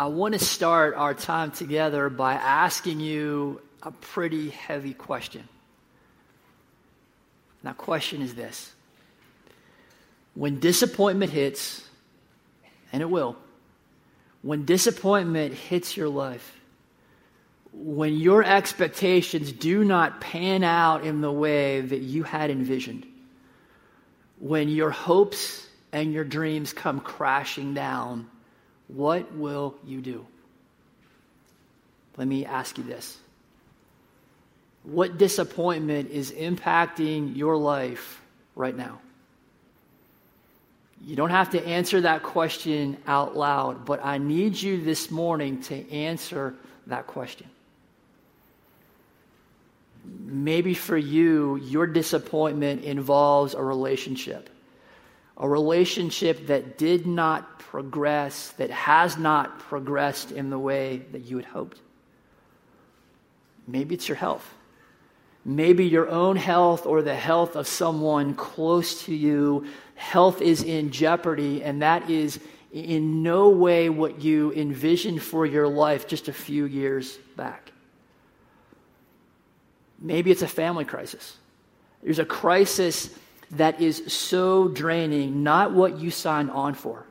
I 0.00 0.06
want 0.06 0.32
to 0.32 0.42
start 0.42 0.94
our 0.94 1.12
time 1.12 1.50
together 1.50 2.08
by 2.08 2.32
asking 2.32 3.00
you 3.00 3.60
a 3.82 3.90
pretty 3.90 4.48
heavy 4.48 4.94
question. 4.94 5.46
That 7.64 7.76
question 7.76 8.22
is 8.22 8.34
this 8.34 8.72
When 10.32 10.58
disappointment 10.58 11.32
hits, 11.32 11.86
and 12.94 13.02
it 13.02 13.10
will, 13.10 13.36
when 14.40 14.64
disappointment 14.64 15.52
hits 15.52 15.98
your 15.98 16.08
life, 16.08 16.58
when 17.74 18.16
your 18.16 18.42
expectations 18.42 19.52
do 19.52 19.84
not 19.84 20.22
pan 20.22 20.64
out 20.64 21.04
in 21.04 21.20
the 21.20 21.30
way 21.30 21.82
that 21.82 22.00
you 22.00 22.22
had 22.22 22.50
envisioned, 22.50 23.06
when 24.38 24.70
your 24.70 24.92
hopes 24.92 25.68
and 25.92 26.10
your 26.10 26.24
dreams 26.24 26.72
come 26.72 27.00
crashing 27.00 27.74
down, 27.74 28.30
what 28.94 29.34
will 29.34 29.74
you 29.86 30.00
do? 30.00 30.26
Let 32.16 32.26
me 32.26 32.44
ask 32.44 32.76
you 32.78 32.84
this. 32.84 33.18
What 34.82 35.18
disappointment 35.18 36.10
is 36.10 36.32
impacting 36.32 37.36
your 37.36 37.56
life 37.56 38.20
right 38.54 38.76
now? 38.76 39.00
You 41.02 41.16
don't 41.16 41.30
have 41.30 41.50
to 41.50 41.66
answer 41.66 42.02
that 42.02 42.22
question 42.22 42.98
out 43.06 43.36
loud, 43.36 43.86
but 43.86 44.04
I 44.04 44.18
need 44.18 44.60
you 44.60 44.82
this 44.82 45.10
morning 45.10 45.62
to 45.62 45.90
answer 45.90 46.54
that 46.86 47.06
question. 47.06 47.48
Maybe 50.04 50.74
for 50.74 50.96
you, 50.96 51.56
your 51.56 51.86
disappointment 51.86 52.84
involves 52.84 53.54
a 53.54 53.62
relationship. 53.62 54.50
A 55.40 55.48
relationship 55.48 56.46
that 56.46 56.78
did 56.78 57.06
not 57.06 57.58
progress, 57.58 58.50
that 58.58 58.70
has 58.70 59.16
not 59.16 59.58
progressed 59.58 60.30
in 60.30 60.50
the 60.50 60.58
way 60.58 60.98
that 61.12 61.22
you 61.22 61.38
had 61.38 61.46
hoped. 61.46 61.80
Maybe 63.66 63.94
it's 63.94 64.06
your 64.06 64.16
health. 64.16 64.46
Maybe 65.44 65.86
your 65.86 66.10
own 66.10 66.36
health 66.36 66.84
or 66.84 67.00
the 67.00 67.14
health 67.14 67.56
of 67.56 67.66
someone 67.66 68.34
close 68.34 69.04
to 69.04 69.14
you. 69.14 69.66
Health 69.94 70.42
is 70.42 70.62
in 70.62 70.90
jeopardy, 70.90 71.62
and 71.62 71.80
that 71.80 72.10
is 72.10 72.38
in 72.72 73.22
no 73.22 73.48
way 73.48 73.88
what 73.88 74.22
you 74.22 74.52
envisioned 74.52 75.22
for 75.22 75.46
your 75.46 75.66
life 75.66 76.06
just 76.06 76.28
a 76.28 76.32
few 76.32 76.66
years 76.66 77.16
back. 77.36 77.72
Maybe 79.98 80.30
it's 80.30 80.42
a 80.42 80.48
family 80.48 80.84
crisis. 80.84 81.36
There's 82.02 82.18
a 82.18 82.24
crisis 82.24 83.10
that 83.52 83.80
is 83.80 84.12
so 84.12 84.68
draining, 84.68 85.42
not 85.42 85.72
what 85.72 85.98
you 85.98 86.10
signed 86.10 86.50
on 86.50 86.74
for. 86.74 87.04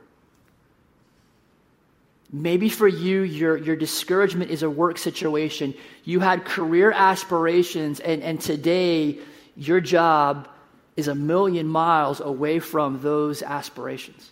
Maybe 2.32 2.70
for 2.70 2.88
you, 2.88 3.22
your, 3.22 3.58
your 3.58 3.76
discouragement 3.76 4.52
is 4.52 4.62
a 4.62 4.70
work 4.70 4.98
situation. 4.98 5.74
You 6.04 6.20
had 6.20 6.46
career 6.46 6.92
aspirations, 6.92 8.00
and, 8.00 8.22
and 8.22 8.40
today 8.40 9.18
your 9.58 9.82
job 9.82 10.48
is 10.96 11.08
a 11.08 11.16
million 11.16 11.68
miles 11.68 12.20
away 12.20 12.60
from 12.60 13.02
those 13.02 13.42
aspirations. 13.42 14.32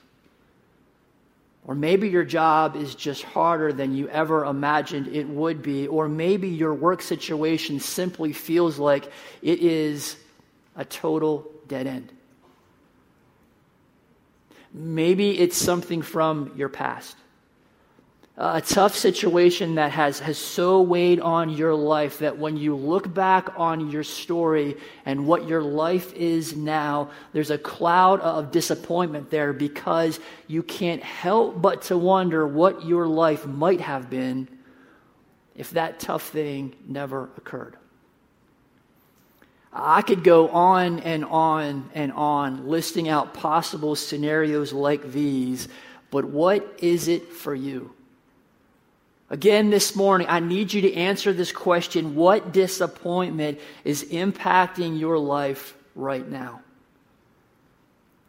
Or 1.65 1.75
maybe 1.75 2.07
your 2.07 2.23
job 2.23 2.77
is 2.77 2.95
just 2.95 3.23
harder 3.23 3.73
than 3.73 3.93
you 3.93 4.07
ever 4.09 4.45
imagined 4.45 5.07
it 5.07 5.27
would 5.27 5.61
be. 5.61 5.87
Or 5.87 6.07
maybe 6.07 6.47
your 6.47 6.73
work 6.73 7.01
situation 7.01 7.79
simply 7.79 8.31
feels 8.31 8.79
like 8.79 9.11
it 9.41 9.59
is 9.59 10.15
a 10.77 10.85
total 10.85 11.51
dead 11.67 11.87
end. 11.87 12.11
Maybe 14.73 15.37
it's 15.39 15.57
something 15.57 16.01
from 16.01 16.53
your 16.55 16.69
past 16.69 17.15
a 18.39 18.61
tough 18.61 18.95
situation 18.95 19.75
that 19.75 19.91
has, 19.91 20.19
has 20.19 20.37
so 20.37 20.79
weighed 20.83 21.19
on 21.19 21.49
your 21.49 21.73
life 21.73 22.19
that 22.19 22.37
when 22.37 22.55
you 22.55 22.75
look 22.75 23.11
back 23.11 23.49
on 23.57 23.89
your 23.89 24.03
story 24.03 24.77
and 25.05 25.25
what 25.25 25.47
your 25.47 25.63
life 25.63 26.13
is 26.13 26.55
now, 26.55 27.09
there's 27.33 27.49
a 27.49 27.57
cloud 27.57 28.21
of 28.21 28.51
disappointment 28.51 29.31
there 29.31 29.53
because 29.53 30.19
you 30.45 30.61
can't 30.61 31.01
help 31.01 31.59
but 31.59 31.81
to 31.81 31.97
wonder 31.97 32.45
what 32.45 32.85
your 32.85 33.07
life 33.07 33.47
might 33.47 33.81
have 33.81 34.07
been 34.07 34.47
if 35.55 35.71
that 35.71 35.99
tough 35.99 36.29
thing 36.29 36.75
never 36.87 37.31
occurred. 37.37 37.75
I 39.79 40.01
could 40.01 40.23
go 40.23 40.49
on 40.49 40.99
and 40.99 41.23
on 41.23 41.89
and 41.93 42.11
on 42.13 42.67
listing 42.67 43.09
out 43.09 43.33
possible 43.33 43.95
scenarios 43.95 44.73
like 44.73 45.11
these, 45.11 45.67
but 46.09 46.25
what 46.25 46.79
is 46.79 47.07
it 47.07 47.31
for 47.31 47.53
you? 47.53 47.93
Again, 49.29 49.69
this 49.69 49.95
morning, 49.95 50.27
I 50.29 50.39
need 50.39 50.73
you 50.73 50.81
to 50.81 50.93
answer 50.93 51.33
this 51.33 51.51
question 51.51 52.15
What 52.15 52.53
disappointment 52.53 53.59
is 53.83 54.05
impacting 54.05 54.99
your 54.99 55.19
life 55.19 55.75
right 55.95 56.27
now? 56.27 56.61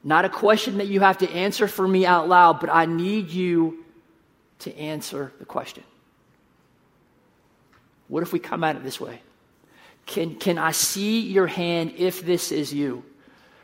Not 0.04 0.24
a 0.24 0.28
question 0.28 0.78
that 0.78 0.88
you 0.88 1.00
have 1.00 1.18
to 1.18 1.30
answer 1.30 1.66
for 1.66 1.86
me 1.86 2.04
out 2.04 2.28
loud, 2.28 2.60
but 2.60 2.70
I 2.70 2.86
need 2.86 3.30
you 3.30 3.84
to 4.60 4.76
answer 4.76 5.32
the 5.38 5.44
question. 5.44 5.84
What 8.08 8.22
if 8.22 8.32
we 8.32 8.38
come 8.38 8.64
at 8.64 8.76
it 8.76 8.82
this 8.82 9.00
way? 9.00 9.20
Can, 10.08 10.34
can 10.34 10.58
I 10.58 10.72
see 10.72 11.20
your 11.20 11.46
hand 11.46 11.94
if 11.96 12.24
this 12.26 12.50
is 12.50 12.74
you? 12.74 13.04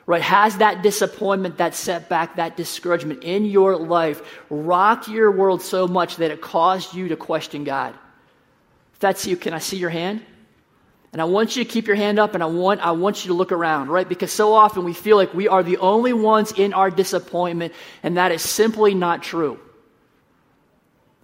right? 0.07 0.23
Has 0.23 0.59
that 0.59 0.83
disappointment, 0.83 1.59
that 1.59 1.75
setback, 1.75 2.37
that 2.37 2.57
discouragement 2.57 3.23
in 3.25 3.45
your 3.45 3.77
life 3.77 4.23
rocked 4.51 5.09
your 5.09 5.31
world 5.31 5.63
so 5.63 5.87
much 5.89 6.17
that 6.17 6.31
it 6.31 6.41
caused 6.41 6.95
you 6.95 7.09
to 7.09 7.17
question 7.17 7.65
God? 7.65 7.95
If 8.93 8.99
that's 8.99 9.27
you, 9.27 9.37
can 9.37 9.55
I 9.55 9.59
see 9.59 9.77
your 9.77 9.91
hand? 9.91 10.23
And 11.13 11.23
I 11.23 11.27
want 11.27 11.57
you 11.57 11.65
to 11.65 11.71
keep 11.71 11.87
your 11.87 11.97
hand 11.97 12.19
up 12.19 12.35
and 12.35 12.43
I 12.43 12.47
want, 12.47 12.81
I 12.85 12.91
want 12.91 13.25
you 13.25 13.29
to 13.29 13.35
look 13.35 13.53
around, 13.53 13.89
right? 13.89 14.09
Because 14.09 14.33
so 14.33 14.53
often 14.53 14.85
we 14.85 14.93
feel 14.93 15.17
like 15.17 15.33
we 15.33 15.49
are 15.49 15.63
the 15.63 15.79
only 15.79 16.13
ones 16.13 16.53
in 16.53 16.75
our 16.75 16.91
disappointment, 16.91 17.73
and 18.03 18.17
that 18.17 18.33
is 18.33 18.43
simply 18.43 18.95
not 18.95 19.23
true. 19.23 19.59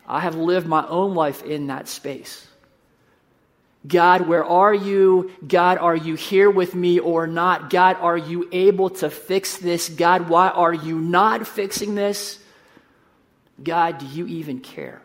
I 0.07 0.21
have 0.21 0.37
lived 0.37 0.67
my 0.67 0.87
own 0.87 1.15
life 1.15 1.43
in 1.43 1.67
that 1.69 1.89
space. 1.89 2.47
God, 3.87 4.29
where 4.29 4.45
are 4.45 4.75
you? 4.75 5.31
God, 5.47 5.79
are 5.79 5.97
you 5.97 6.15
here 6.15 6.51
with 6.51 6.75
me 6.75 6.99
or 6.99 7.27
not? 7.27 7.71
God, 7.71 7.97
are 8.01 8.19
you 8.19 8.49
able 8.53 8.91
to 8.91 9.09
fix 9.09 9.57
this? 9.57 9.89
God, 9.89 10.29
why 10.29 10.49
are 10.49 10.75
you 10.75 11.01
not 11.01 11.47
fixing 11.47 11.95
this? 11.95 12.39
God, 13.63 13.99
do 13.99 14.07
you 14.07 14.27
even 14.27 14.61
care? 14.61 15.01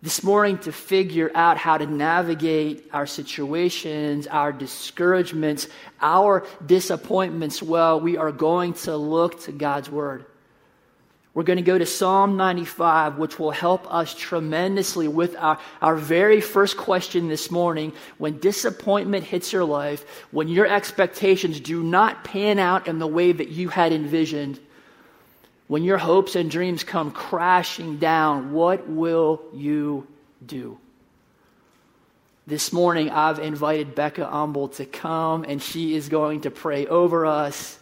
This 0.00 0.22
morning, 0.22 0.58
to 0.58 0.70
figure 0.70 1.32
out 1.34 1.58
how 1.58 1.76
to 1.76 1.86
navigate 1.86 2.88
our 2.92 3.06
situations, 3.06 4.28
our 4.28 4.52
discouragements, 4.52 5.66
our 6.00 6.46
disappointments 6.64 7.60
well, 7.60 7.98
we 7.98 8.16
are 8.16 8.30
going 8.30 8.74
to 8.74 8.96
look 8.96 9.40
to 9.42 9.52
God's 9.52 9.90
Word. 9.90 10.24
We're 11.38 11.44
going 11.44 11.58
to 11.58 11.62
go 11.62 11.78
to 11.78 11.86
Psalm 11.86 12.36
95, 12.36 13.16
which 13.16 13.38
will 13.38 13.52
help 13.52 13.94
us 13.94 14.12
tremendously 14.12 15.06
with 15.06 15.36
our, 15.36 15.60
our 15.80 15.94
very 15.94 16.40
first 16.40 16.76
question 16.76 17.28
this 17.28 17.48
morning. 17.48 17.92
When 18.16 18.40
disappointment 18.40 19.22
hits 19.22 19.52
your 19.52 19.64
life, 19.64 20.04
when 20.32 20.48
your 20.48 20.66
expectations 20.66 21.60
do 21.60 21.80
not 21.80 22.24
pan 22.24 22.58
out 22.58 22.88
in 22.88 22.98
the 22.98 23.06
way 23.06 23.30
that 23.30 23.50
you 23.50 23.68
had 23.68 23.92
envisioned, 23.92 24.58
when 25.68 25.84
your 25.84 25.96
hopes 25.96 26.34
and 26.34 26.50
dreams 26.50 26.82
come 26.82 27.12
crashing 27.12 27.98
down, 27.98 28.52
what 28.52 28.88
will 28.88 29.40
you 29.54 30.08
do? 30.44 30.76
This 32.48 32.72
morning, 32.72 33.10
I've 33.10 33.38
invited 33.38 33.94
Becca 33.94 34.28
Umble 34.28 34.70
to 34.70 34.84
come, 34.84 35.44
and 35.44 35.62
she 35.62 35.94
is 35.94 36.08
going 36.08 36.40
to 36.40 36.50
pray 36.50 36.88
over 36.88 37.26
us, 37.26 37.78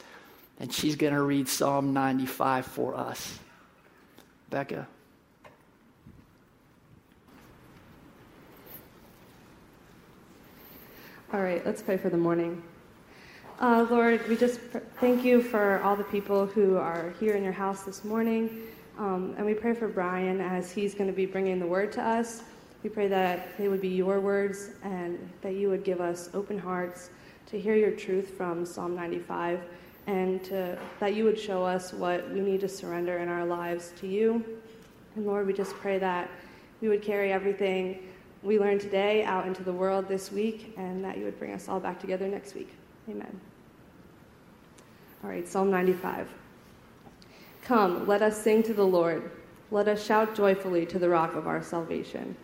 and 0.60 0.70
she's 0.70 0.96
going 0.96 1.14
to 1.14 1.22
read 1.22 1.48
Psalm 1.48 1.94
95 1.94 2.66
for 2.66 2.94
us. 2.94 3.38
Becca. 4.50 4.86
All 11.32 11.42
right, 11.42 11.64
let's 11.66 11.82
pray 11.82 11.96
for 11.96 12.08
the 12.08 12.16
morning. 12.16 12.62
Uh, 13.58 13.86
Lord, 13.90 14.26
we 14.28 14.36
just 14.36 14.60
pr- 14.70 14.78
thank 15.00 15.24
you 15.24 15.42
for 15.42 15.80
all 15.82 15.96
the 15.96 16.04
people 16.04 16.46
who 16.46 16.76
are 16.76 17.12
here 17.18 17.34
in 17.34 17.42
your 17.42 17.52
house 17.52 17.82
this 17.82 18.04
morning. 18.04 18.62
Um, 18.98 19.34
and 19.36 19.44
we 19.44 19.52
pray 19.52 19.74
for 19.74 19.88
Brian 19.88 20.40
as 20.40 20.70
he's 20.70 20.94
going 20.94 21.08
to 21.08 21.16
be 21.16 21.26
bringing 21.26 21.58
the 21.58 21.66
word 21.66 21.90
to 21.92 22.02
us. 22.02 22.42
We 22.82 22.90
pray 22.90 23.08
that 23.08 23.58
they 23.58 23.68
would 23.68 23.80
be 23.80 23.88
your 23.88 24.20
words 24.20 24.70
and 24.84 25.18
that 25.42 25.54
you 25.54 25.68
would 25.68 25.82
give 25.82 26.00
us 26.00 26.30
open 26.32 26.58
hearts 26.58 27.10
to 27.46 27.58
hear 27.60 27.74
your 27.74 27.90
truth 27.90 28.34
from 28.36 28.64
Psalm 28.64 28.94
95 28.94 29.60
and 30.06 30.42
to, 30.44 30.78
that 31.00 31.14
you 31.14 31.24
would 31.24 31.38
show 31.38 31.64
us 31.64 31.92
what 31.92 32.30
we 32.30 32.40
need 32.40 32.60
to 32.60 32.68
surrender 32.68 33.18
in 33.18 33.28
our 33.28 33.44
lives 33.44 33.92
to 34.00 34.06
you. 34.06 34.44
And 35.16 35.26
Lord, 35.26 35.46
we 35.46 35.52
just 35.52 35.74
pray 35.76 35.98
that 35.98 36.30
we 36.80 36.88
would 36.88 37.02
carry 37.02 37.32
everything 37.32 38.06
we 38.42 38.58
learned 38.60 38.80
today 38.80 39.24
out 39.24 39.46
into 39.46 39.64
the 39.64 39.72
world 39.72 40.06
this 40.06 40.30
week 40.30 40.74
and 40.76 41.04
that 41.04 41.18
you 41.18 41.24
would 41.24 41.38
bring 41.38 41.52
us 41.52 41.68
all 41.68 41.80
back 41.80 41.98
together 41.98 42.28
next 42.28 42.54
week. 42.54 42.72
Amen. 43.08 43.40
All 45.24 45.30
right, 45.30 45.48
Psalm 45.48 45.70
95. 45.70 46.32
Come, 47.64 48.06
let 48.06 48.22
us 48.22 48.40
sing 48.40 48.62
to 48.64 48.74
the 48.74 48.86
Lord. 48.86 49.32
Let 49.72 49.88
us 49.88 50.04
shout 50.04 50.36
joyfully 50.36 50.86
to 50.86 50.98
the 50.98 51.08
rock 51.08 51.34
of 51.34 51.48
our 51.48 51.62
salvation. 51.62 52.36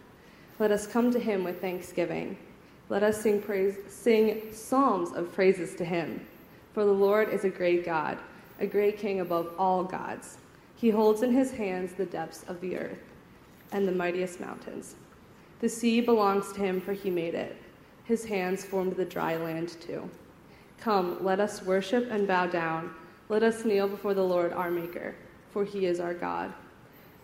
Let 0.59 0.73
us 0.73 0.87
come 0.87 1.13
to 1.13 1.19
him 1.21 1.45
with 1.45 1.61
thanksgiving. 1.61 2.37
Let 2.89 3.05
us 3.05 3.21
sing, 3.21 3.41
praise, 3.41 3.77
sing 3.89 4.53
psalms 4.53 5.13
of 5.13 5.33
praises 5.33 5.77
to 5.77 5.85
him. 5.85 6.27
For 6.73 6.85
the 6.85 6.93
Lord 6.93 7.29
is 7.29 7.45
a 7.45 7.51
great 7.51 7.85
God, 7.85 8.19
a 8.61 8.67
great 8.67 8.99
king 8.99 9.21
above 9.21 9.55
all 9.59 9.85
gods. 9.85 10.39
He 10.77 10.91
holds 10.91 11.23
in 11.23 11.33
his 11.33 11.51
hands 11.53 11.93
the 11.93 12.07
depths 12.07 12.45
of 12.49 12.61
the 12.61 12.77
earth 12.77 12.99
and 13.73 13.87
the 13.87 13.93
mightiest 13.93 14.41
mountains. 14.41 14.97
The 15.61 15.69
sea 15.69 16.01
belongs 16.01 16.53
to 16.53 16.61
him, 16.61 16.81
for 16.81 16.93
he 16.93 17.11
made 17.11 17.35
it. 17.35 17.57
His 18.05 18.25
hands 18.25 18.65
formed 18.65 18.97
the 18.97 19.05
dry 19.05 19.37
land 19.37 19.77
too. 19.81 20.11
Come, 20.81 21.23
let 21.23 21.39
us 21.39 21.63
worship 21.63 22.11
and 22.11 22.27
bow 22.27 22.47
down. 22.47 22.93
Let 23.29 23.43
us 23.43 23.65
kneel 23.65 23.87
before 23.87 24.15
the 24.15 24.25
Lord 24.25 24.53
our 24.53 24.71
Maker, 24.71 25.15
for 25.51 25.65
he 25.65 25.87
is 25.87 26.01
our 26.01 26.15
God. 26.15 26.53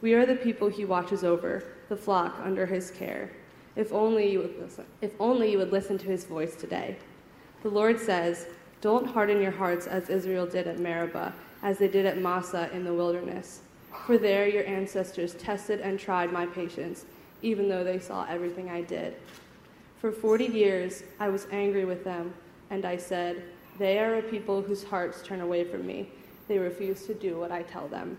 We 0.01 0.15
are 0.15 0.25
the 0.25 0.37
people 0.37 0.69
he 0.69 0.85
watches 0.85 1.25
over, 1.25 1.65
the 1.89 1.97
flock 1.97 2.39
under 2.45 2.65
his 2.67 2.91
care. 2.93 3.33
If 3.75 3.93
only 3.93 4.31
you 4.31 4.39
would 4.41 4.59
listen. 4.61 4.85
If 5.01 5.13
only 5.19 5.51
you 5.51 5.59
would 5.59 5.73
listen 5.73 5.99
to 5.99 6.07
his 6.07 6.25
voice 6.25 6.55
today. 6.55 6.97
The 7.63 7.71
Lord 7.71 7.99
says, 7.99 8.47
"Don't 8.81 9.07
harden 9.07 9.41
your 9.41 9.51
hearts 9.51 9.87
as 9.87 10.09
Israel 10.09 10.47
did 10.47 10.67
at 10.67 10.79
Meribah, 10.79 11.35
as 11.63 11.79
they 11.79 11.89
did 11.89 12.07
at 12.07 12.19
Massah 12.19 12.71
in 12.73 12.85
the 12.85 12.95
wilderness. 12.95 13.61
For 14.07 14.19
there 14.19 14.49
your 14.49 14.67
ancestors 14.67 15.35
tested 15.35 15.81
and 15.81 15.99
tried 15.99 16.33
my 16.33 16.47
patience, 16.47 17.05
even 17.43 17.69
though 17.69 17.85
they 17.85 17.99
saw 17.99 18.25
everything 18.29 18.71
I 18.71 18.83
did. 18.83 19.17
For 20.01 20.13
40 20.13 20.47
years 20.47 21.03
I 21.19 21.29
was 21.29 21.47
angry 21.51 21.85
with 21.85 22.05
them, 22.05 22.33
and 22.71 22.85
I 22.85 22.97
said, 22.97 23.43
they 23.79 24.01
are 24.01 24.17
a 24.17 24.23
people 24.23 24.61
whose 24.61 24.83
hearts 24.83 25.23
turn 25.23 25.41
away 25.41 25.65
from 25.65 25.87
me. 25.87 26.11
They 26.49 26.59
refuse 26.59 27.07
to 27.07 27.15
do 27.15 27.39
what 27.39 27.53
I 27.53 27.63
tell 27.63 27.87
them. 27.87 28.19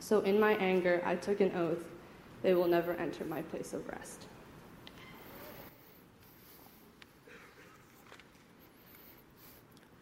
So 0.00 0.20
in 0.20 0.40
my 0.40 0.54
anger, 0.54 1.02
I 1.04 1.16
took 1.16 1.40
an 1.40 1.54
oath 1.54 1.84
they 2.42 2.54
will 2.54 2.68
never 2.68 2.92
enter 2.94 3.24
my 3.24 3.42
place 3.42 3.72
of 3.72 3.88
rest. 3.88 4.27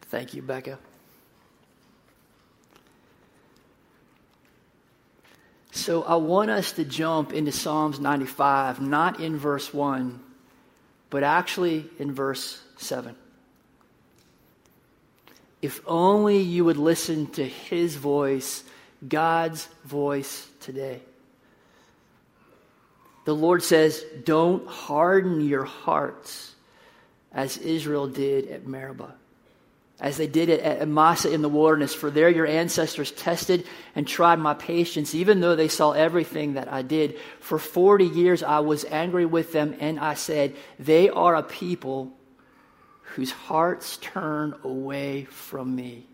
Thank 0.07 0.33
you, 0.33 0.41
Becca. 0.41 0.79
So 5.71 6.03
I 6.03 6.15
want 6.15 6.49
us 6.49 6.71
to 6.73 6.83
jump 6.83 7.33
into 7.33 7.51
Psalms 7.51 7.99
95, 7.99 8.81
not 8.81 9.19
in 9.19 9.37
verse 9.37 9.73
1, 9.73 10.19
but 11.09 11.23
actually 11.23 11.85
in 11.99 12.13
verse 12.13 12.61
7. 12.77 13.15
If 15.61 15.81
only 15.85 16.39
you 16.39 16.65
would 16.65 16.77
listen 16.77 17.27
to 17.31 17.45
his 17.45 17.95
voice, 17.95 18.63
God's 19.07 19.67
voice 19.85 20.47
today. 20.59 21.01
The 23.25 23.35
Lord 23.35 23.61
says, 23.61 24.03
Don't 24.23 24.67
harden 24.67 25.41
your 25.41 25.65
hearts 25.65 26.55
as 27.31 27.57
Israel 27.57 28.07
did 28.07 28.47
at 28.47 28.65
Meribah, 28.65 29.13
as 29.99 30.17
they 30.17 30.27
did 30.27 30.49
it 30.49 30.59
at 30.61 30.87
Massah 30.87 31.31
in 31.31 31.41
the 31.41 31.49
wilderness. 31.49 31.93
For 31.93 32.11
there 32.11 32.29
your 32.29 32.45
ancestors 32.45 33.11
tested 33.11 33.65
and 33.95 34.07
tried 34.07 34.37
my 34.37 34.53
patience, 34.53 35.15
even 35.15 35.39
though 35.39 35.55
they 35.55 35.67
saw 35.67 35.91
everything 35.91 36.53
that 36.53 36.71
I 36.71 36.83
did. 36.83 37.17
For 37.39 37.57
40 37.57 38.05
years 38.05 38.43
I 38.43 38.59
was 38.59 38.85
angry 38.85 39.25
with 39.25 39.51
them, 39.51 39.75
and 39.79 39.99
I 39.99 40.13
said, 40.13 40.55
They 40.77 41.09
are 41.09 41.35
a 41.35 41.43
people 41.43 42.13
whose 43.15 43.31
hearts 43.31 43.97
turn 43.97 44.53
away 44.63 45.25
from 45.25 45.75
me. 45.75 46.05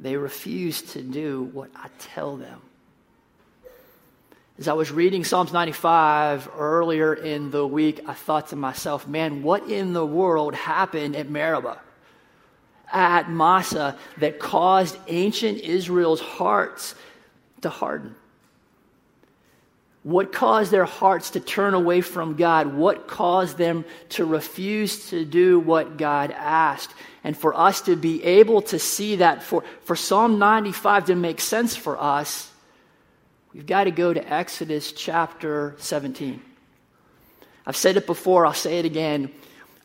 They 0.00 0.16
refuse 0.16 0.82
to 0.82 1.02
do 1.02 1.44
what 1.52 1.70
I 1.76 1.88
tell 2.00 2.36
them. 2.36 2.60
As 4.58 4.66
I 4.66 4.72
was 4.72 4.90
reading 4.90 5.24
Psalms 5.24 5.52
95 5.52 6.50
earlier 6.58 7.14
in 7.14 7.52
the 7.52 7.66
week, 7.66 8.00
I 8.06 8.12
thought 8.12 8.48
to 8.48 8.56
myself, 8.56 9.06
man, 9.06 9.42
what 9.42 9.68
in 9.70 9.92
the 9.92 10.04
world 10.04 10.54
happened 10.54 11.14
at 11.14 11.30
Meribah, 11.30 11.80
at 12.92 13.30
Massah 13.30 13.98
that 14.18 14.38
caused 14.38 14.96
ancient 15.08 15.60
Israel's 15.60 16.20
hearts 16.20 16.94
to 17.62 17.68
harden? 17.68 18.14
What 20.02 20.32
caused 20.32 20.72
their 20.72 20.84
hearts 20.84 21.30
to 21.30 21.40
turn 21.40 21.74
away 21.74 22.00
from 22.00 22.34
God? 22.34 22.74
What 22.74 23.06
caused 23.06 23.56
them 23.56 23.84
to 24.10 24.24
refuse 24.24 25.10
to 25.10 25.24
do 25.24 25.60
what 25.60 25.96
God 25.96 26.32
asked? 26.32 26.92
And 27.22 27.36
for 27.36 27.54
us 27.54 27.82
to 27.82 27.94
be 27.94 28.22
able 28.24 28.62
to 28.62 28.80
see 28.80 29.16
that, 29.16 29.44
for, 29.44 29.62
for 29.84 29.94
Psalm 29.94 30.40
95 30.40 31.06
to 31.06 31.14
make 31.14 31.40
sense 31.40 31.76
for 31.76 32.00
us, 32.00 32.50
we've 33.54 33.66
got 33.66 33.84
to 33.84 33.92
go 33.92 34.12
to 34.12 34.32
Exodus 34.32 34.90
chapter 34.90 35.76
17. 35.78 36.42
I've 37.64 37.76
said 37.76 37.96
it 37.96 38.06
before, 38.06 38.44
I'll 38.44 38.54
say 38.54 38.80
it 38.80 38.84
again. 38.84 39.30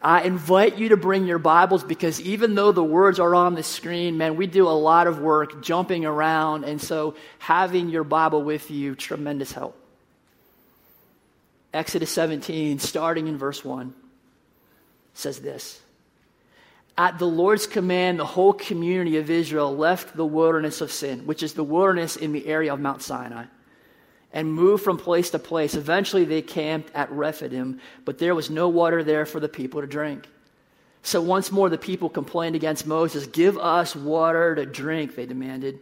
I 0.01 0.21
invite 0.23 0.77
you 0.77 0.89
to 0.89 0.97
bring 0.97 1.25
your 1.25 1.39
Bibles 1.39 1.83
because 1.83 2.21
even 2.21 2.53
though 2.53 2.71
the 2.71 2.83
words 2.83 3.19
are 3.19 3.33
on 3.33 3.55
the 3.55 3.63
screen, 3.63 4.17
man, 4.17 4.35
we 4.35 4.45
do 4.45 4.67
a 4.67 4.69
lot 4.69 5.07
of 5.07 5.19
work 5.19 5.63
jumping 5.63 6.05
around. 6.05 6.65
And 6.65 6.79
so 6.79 7.15
having 7.39 7.89
your 7.89 8.03
Bible 8.03 8.43
with 8.43 8.69
you, 8.69 8.93
tremendous 8.95 9.51
help. 9.51 9.75
Exodus 11.73 12.11
17, 12.11 12.79
starting 12.79 13.27
in 13.27 13.37
verse 13.37 13.65
1, 13.65 13.93
says 15.13 15.39
this 15.39 15.81
At 16.97 17.17
the 17.17 17.25
Lord's 17.25 17.67
command, 17.67 18.19
the 18.19 18.25
whole 18.25 18.53
community 18.53 19.17
of 19.17 19.29
Israel 19.29 19.75
left 19.75 20.15
the 20.15 20.25
wilderness 20.25 20.81
of 20.81 20.91
sin, 20.91 21.25
which 21.25 21.41
is 21.41 21.53
the 21.53 21.63
wilderness 21.63 22.15
in 22.15 22.31
the 22.31 22.45
area 22.47 22.71
of 22.71 22.79
Mount 22.79 23.01
Sinai, 23.01 23.45
and 24.37 24.53
moved 24.53 24.83
from 24.83 24.97
place 24.97 25.31
to 25.31 25.39
place. 25.39 25.73
Eventually, 25.73 26.23
they 26.23 26.43
camped 26.43 26.91
at 26.93 27.11
Rephidim, 27.11 27.79
but 28.05 28.19
there 28.19 28.35
was 28.35 28.51
no 28.51 28.69
water 28.69 29.03
there 29.03 29.25
for 29.25 29.39
the 29.39 29.49
people 29.49 29.81
to 29.81 29.87
drink. 29.87 30.27
So 31.01 31.23
once 31.23 31.51
more, 31.51 31.69
the 31.69 31.77
people 31.79 32.07
complained 32.07 32.55
against 32.55 32.85
Moses. 32.85 33.25
Give 33.25 33.57
us 33.57 33.95
water 33.95 34.53
to 34.53 34.63
drink, 34.63 35.15
they 35.15 35.25
demanded. 35.25 35.79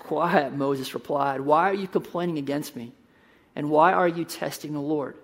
Quiet, 0.00 0.52
Moses 0.52 0.92
replied. 0.92 1.40
Why 1.40 1.70
are 1.70 1.74
you 1.74 1.88
complaining 1.88 2.36
against 2.36 2.76
me? 2.76 2.92
And 3.56 3.70
why 3.70 3.94
are 3.94 4.08
you 4.08 4.26
testing 4.26 4.74
the 4.74 4.78
Lord? 4.78 5.16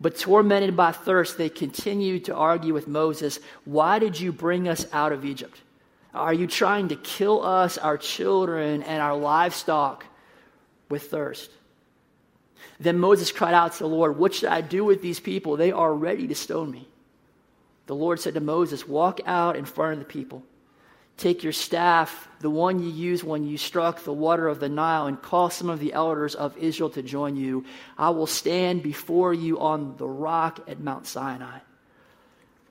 But 0.00 0.20
tormented 0.20 0.76
by 0.76 0.92
thirst, 0.92 1.38
they 1.38 1.48
continued 1.48 2.26
to 2.26 2.36
argue 2.36 2.72
with 2.72 2.86
Moses 2.86 3.40
Why 3.64 3.98
did 3.98 4.20
you 4.20 4.30
bring 4.30 4.68
us 4.68 4.86
out 4.92 5.10
of 5.10 5.24
Egypt? 5.24 5.60
Are 6.14 6.32
you 6.32 6.46
trying 6.46 6.86
to 6.90 6.96
kill 6.96 7.44
us, 7.44 7.78
our 7.78 7.98
children, 7.98 8.84
and 8.84 9.02
our 9.02 9.16
livestock 9.16 10.06
with 10.92 11.10
thirst? 11.10 11.50
Then 12.78 12.98
Moses 12.98 13.32
cried 13.32 13.54
out 13.54 13.72
to 13.72 13.78
the 13.80 13.88
Lord, 13.88 14.16
What 14.16 14.34
should 14.34 14.48
I 14.48 14.60
do 14.60 14.84
with 14.84 15.02
these 15.02 15.18
people? 15.18 15.56
They 15.56 15.72
are 15.72 15.92
ready 15.92 16.28
to 16.28 16.34
stone 16.36 16.70
me. 16.70 16.86
The 17.86 17.96
Lord 17.96 18.20
said 18.20 18.34
to 18.34 18.40
Moses, 18.40 18.86
Walk 18.86 19.20
out 19.26 19.56
in 19.56 19.64
front 19.64 19.94
of 19.94 19.98
the 19.98 20.04
people 20.04 20.44
Take 21.16 21.42
your 21.42 21.52
staff, 21.52 22.28
the 22.40 22.50
one 22.50 22.82
you 22.82 22.88
used 22.88 23.22
when 23.22 23.46
you 23.46 23.56
struck 23.56 24.02
the 24.02 24.12
water 24.12 24.48
of 24.48 24.60
the 24.60 24.68
Nile, 24.68 25.06
and 25.06 25.20
call 25.20 25.50
some 25.50 25.70
of 25.70 25.78
the 25.78 25.92
elders 25.92 26.34
of 26.34 26.56
Israel 26.56 26.90
to 26.90 27.02
join 27.02 27.36
you. 27.36 27.64
I 27.98 28.10
will 28.10 28.26
stand 28.26 28.82
before 28.82 29.32
you 29.32 29.60
on 29.60 29.96
the 29.98 30.08
rock 30.08 30.60
at 30.66 30.80
Mount 30.80 31.06
Sinai. 31.06 31.58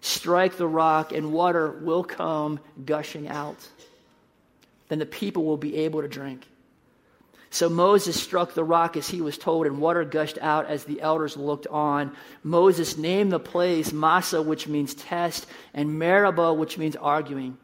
Strike 0.01 0.57
the 0.57 0.67
rock, 0.67 1.13
and 1.13 1.31
water 1.31 1.71
will 1.71 2.03
come 2.03 2.59
gushing 2.83 3.27
out. 3.27 3.69
Then 4.89 4.99
the 4.99 5.05
people 5.05 5.45
will 5.45 5.57
be 5.57 5.77
able 5.77 6.01
to 6.01 6.07
drink. 6.07 6.45
So 7.51 7.69
Moses 7.69 8.19
struck 8.19 8.53
the 8.53 8.63
rock 8.63 8.97
as 8.97 9.09
he 9.09 9.21
was 9.21 9.37
told, 9.37 9.67
and 9.67 9.79
water 9.79 10.05
gushed 10.05 10.37
out 10.39 10.67
as 10.67 10.85
the 10.85 11.01
elders 11.01 11.37
looked 11.37 11.67
on. 11.67 12.15
Moses 12.43 12.97
named 12.97 13.31
the 13.31 13.39
place 13.39 13.91
Massah, 13.91 14.41
which 14.41 14.67
means 14.67 14.93
test, 14.93 15.45
and 15.73 15.99
Meribah, 15.99 16.53
which 16.53 16.77
means 16.77 16.95
arguing 16.95 17.57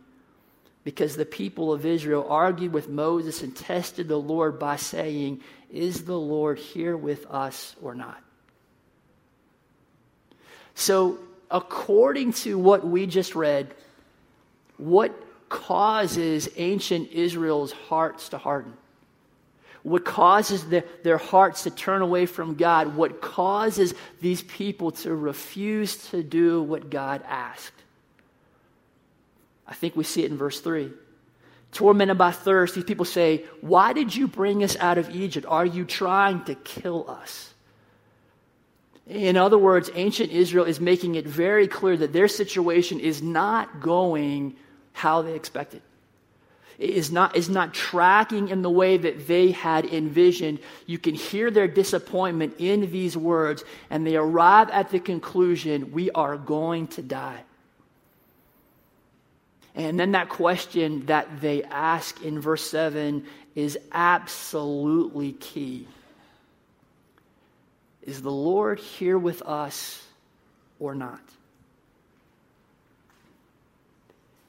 because 0.87 1.17
the 1.17 1.25
people 1.25 1.73
of 1.73 1.85
Israel 1.85 2.25
argued 2.29 2.71
with 2.71 2.87
Moses 2.87 3.43
and 3.43 3.53
tested 3.53 4.07
the 4.07 4.15
Lord 4.15 4.57
by 4.57 4.77
saying, 4.77 5.41
Is 5.69 6.05
the 6.05 6.17
Lord 6.17 6.59
here 6.59 6.95
with 6.95 7.25
us 7.25 7.75
or 7.81 7.93
not? 7.93 8.23
So, 10.75 11.17
according 11.51 12.31
to 12.33 12.57
what 12.57 12.87
we 12.87 13.05
just 13.05 13.35
read, 13.35 13.73
what 14.77 15.13
causes 15.49 16.47
ancient 16.55 17.11
Israel's 17.11 17.73
hearts 17.73 18.29
to 18.29 18.37
harden? 18.37 18.71
What 19.87 20.03
causes 20.03 20.65
the, 20.65 20.83
their 21.03 21.17
hearts 21.17 21.63
to 21.63 21.71
turn 21.71 22.01
away 22.01 22.25
from 22.25 22.55
God? 22.55 22.97
What 22.97 23.21
causes 23.21 23.93
these 24.19 24.41
people 24.41 24.91
to 24.91 25.15
refuse 25.15 26.09
to 26.09 26.21
do 26.21 26.61
what 26.61 26.89
God 26.89 27.23
asked? 27.25 27.71
I 29.65 29.73
think 29.73 29.95
we 29.95 30.03
see 30.03 30.25
it 30.25 30.31
in 30.31 30.37
verse 30.37 30.59
3. 30.59 30.91
Tormented 31.71 32.17
by 32.17 32.31
thirst, 32.31 32.75
these 32.75 32.83
people 32.83 33.05
say, 33.05 33.45
Why 33.61 33.93
did 33.93 34.13
you 34.13 34.27
bring 34.27 34.61
us 34.61 34.75
out 34.75 34.97
of 34.97 35.15
Egypt? 35.15 35.45
Are 35.47 35.65
you 35.65 35.85
trying 35.85 36.43
to 36.45 36.55
kill 36.55 37.09
us? 37.09 37.53
In 39.07 39.37
other 39.37 39.57
words, 39.57 39.89
ancient 39.95 40.31
Israel 40.31 40.65
is 40.65 40.81
making 40.81 41.15
it 41.15 41.25
very 41.25 41.65
clear 41.65 41.95
that 41.95 42.11
their 42.11 42.27
situation 42.27 42.99
is 42.99 43.21
not 43.21 43.79
going 43.79 44.57
how 44.91 45.21
they 45.21 45.33
expected. 45.33 45.81
Is 46.79 47.11
not, 47.11 47.35
is 47.35 47.49
not 47.49 47.73
tracking 47.73 48.49
in 48.49 48.61
the 48.61 48.69
way 48.69 48.97
that 48.97 49.27
they 49.27 49.51
had 49.51 49.85
envisioned, 49.85 50.59
you 50.85 50.99
can 50.99 51.15
hear 51.15 51.49
their 51.49 51.67
disappointment 51.67 52.55
in 52.59 52.91
these 52.91 53.17
words, 53.17 53.63
and 53.89 54.05
they 54.05 54.15
arrive 54.15 54.69
at 54.69 54.89
the 54.91 54.99
conclusion 54.99 55.91
we 55.91 56.11
are 56.11 56.37
going 56.37 56.87
to 56.87 57.01
die. 57.01 57.41
And 59.73 59.99
then 59.99 60.11
that 60.13 60.29
question 60.29 61.05
that 61.05 61.41
they 61.41 61.63
ask 61.63 62.23
in 62.23 62.39
verse 62.39 62.67
7 62.69 63.25
is 63.55 63.77
absolutely 63.91 65.33
key. 65.33 65.87
Is 68.03 68.21
the 68.21 68.31
Lord 68.31 68.79
here 68.79 69.17
with 69.17 69.41
us 69.43 70.03
or 70.79 70.95
not? 70.95 71.21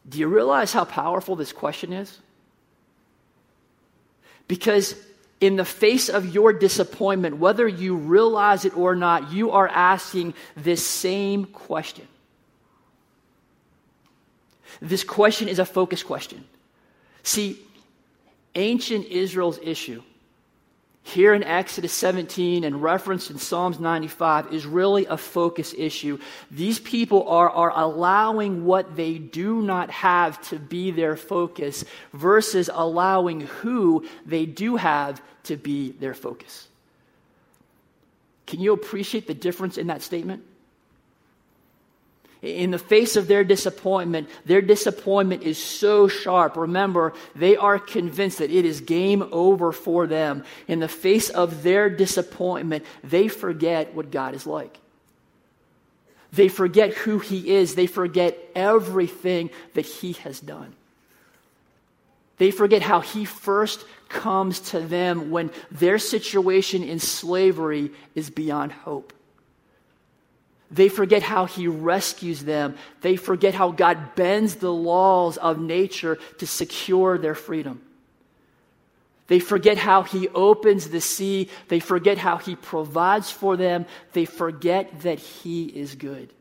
Do 0.08 0.18
you 0.18 0.28
realize 0.28 0.72
how 0.72 0.84
powerful 0.84 1.36
this 1.36 1.52
question 1.52 1.92
is? 1.92 2.18
Because 4.46 4.94
in 5.40 5.56
the 5.56 5.64
face 5.64 6.08
of 6.08 6.34
your 6.34 6.52
disappointment, 6.52 7.36
whether 7.36 7.68
you 7.68 7.96
realize 7.96 8.64
it 8.64 8.76
or 8.76 8.96
not, 8.96 9.32
you 9.32 9.50
are 9.50 9.68
asking 9.68 10.34
this 10.56 10.84
same 10.84 11.44
question. 11.44 12.08
This 14.80 15.04
question 15.04 15.48
is 15.48 15.58
a 15.58 15.64
focus 15.64 16.02
question. 16.02 16.44
See, 17.22 17.60
ancient 18.54 19.06
Israel's 19.06 19.58
issue 19.62 20.02
here 21.08 21.34
in 21.34 21.42
Exodus 21.42 21.92
17 21.92 22.64
and 22.64 22.82
referenced 22.82 23.30
in 23.30 23.38
Psalms 23.38 23.80
95 23.80 24.52
is 24.52 24.66
really 24.66 25.06
a 25.06 25.16
focus 25.16 25.74
issue. 25.76 26.18
These 26.50 26.78
people 26.78 27.28
are, 27.28 27.50
are 27.50 27.72
allowing 27.74 28.64
what 28.64 28.96
they 28.96 29.18
do 29.18 29.62
not 29.62 29.90
have 29.90 30.40
to 30.48 30.58
be 30.58 30.90
their 30.90 31.16
focus 31.16 31.84
versus 32.12 32.70
allowing 32.72 33.40
who 33.40 34.06
they 34.26 34.46
do 34.46 34.76
have 34.76 35.22
to 35.44 35.56
be 35.56 35.92
their 35.92 36.14
focus. 36.14 36.68
Can 38.46 38.60
you 38.60 38.72
appreciate 38.72 39.26
the 39.26 39.34
difference 39.34 39.78
in 39.78 39.88
that 39.88 40.02
statement? 40.02 40.42
In 42.40 42.70
the 42.70 42.78
face 42.78 43.16
of 43.16 43.26
their 43.26 43.42
disappointment, 43.42 44.28
their 44.44 44.62
disappointment 44.62 45.42
is 45.42 45.58
so 45.58 46.06
sharp. 46.06 46.56
Remember, 46.56 47.12
they 47.34 47.56
are 47.56 47.80
convinced 47.80 48.38
that 48.38 48.52
it 48.52 48.64
is 48.64 48.80
game 48.80 49.28
over 49.32 49.72
for 49.72 50.06
them. 50.06 50.44
In 50.68 50.78
the 50.78 50.88
face 50.88 51.30
of 51.30 51.64
their 51.64 51.90
disappointment, 51.90 52.84
they 53.02 53.26
forget 53.26 53.92
what 53.92 54.12
God 54.12 54.34
is 54.34 54.46
like. 54.46 54.78
They 56.32 56.48
forget 56.48 56.94
who 56.94 57.18
He 57.18 57.56
is. 57.56 57.74
They 57.74 57.88
forget 57.88 58.38
everything 58.54 59.50
that 59.74 59.86
He 59.86 60.12
has 60.12 60.38
done. 60.38 60.74
They 62.36 62.52
forget 62.52 62.82
how 62.82 63.00
He 63.00 63.24
first 63.24 63.84
comes 64.08 64.60
to 64.60 64.80
them 64.80 65.30
when 65.32 65.50
their 65.72 65.98
situation 65.98 66.84
in 66.84 67.00
slavery 67.00 67.90
is 68.14 68.30
beyond 68.30 68.70
hope. 68.70 69.12
They 70.70 70.88
forget 70.88 71.22
how 71.22 71.46
he 71.46 71.66
rescues 71.66 72.44
them. 72.44 72.76
They 73.00 73.16
forget 73.16 73.54
how 73.54 73.70
God 73.70 74.14
bends 74.14 74.56
the 74.56 74.72
laws 74.72 75.38
of 75.38 75.58
nature 75.58 76.18
to 76.38 76.46
secure 76.46 77.16
their 77.16 77.34
freedom. 77.34 77.80
They 79.28 79.40
forget 79.40 79.78
how 79.78 80.02
he 80.02 80.28
opens 80.28 80.88
the 80.88 81.00
sea. 81.00 81.48
They 81.68 81.80
forget 81.80 82.18
how 82.18 82.38
he 82.38 82.56
provides 82.56 83.30
for 83.30 83.56
them. 83.56 83.86
They 84.12 84.24
forget 84.24 85.02
that 85.02 85.18
he 85.18 85.66
is 85.66 85.94
good. 85.94 86.32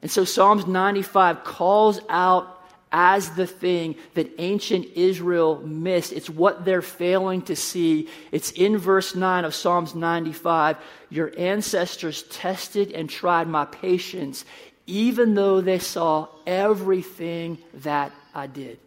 And 0.00 0.10
so 0.10 0.24
Psalms 0.24 0.66
95 0.66 1.44
calls 1.44 2.00
out 2.08 2.57
as 2.90 3.30
the 3.30 3.46
thing 3.46 3.96
that 4.14 4.30
ancient 4.38 4.86
Israel 4.94 5.60
missed. 5.64 6.12
It's 6.12 6.30
what 6.30 6.64
they're 6.64 6.82
failing 6.82 7.42
to 7.42 7.56
see. 7.56 8.08
It's 8.32 8.50
in 8.52 8.78
verse 8.78 9.14
9 9.14 9.44
of 9.44 9.54
Psalms 9.54 9.94
95. 9.94 10.76
Your 11.10 11.32
ancestors 11.38 12.22
tested 12.24 12.92
and 12.92 13.08
tried 13.08 13.48
my 13.48 13.64
patience, 13.66 14.44
even 14.86 15.34
though 15.34 15.60
they 15.60 15.78
saw 15.78 16.28
everything 16.46 17.58
that 17.74 18.12
I 18.34 18.46
did. 18.46 18.78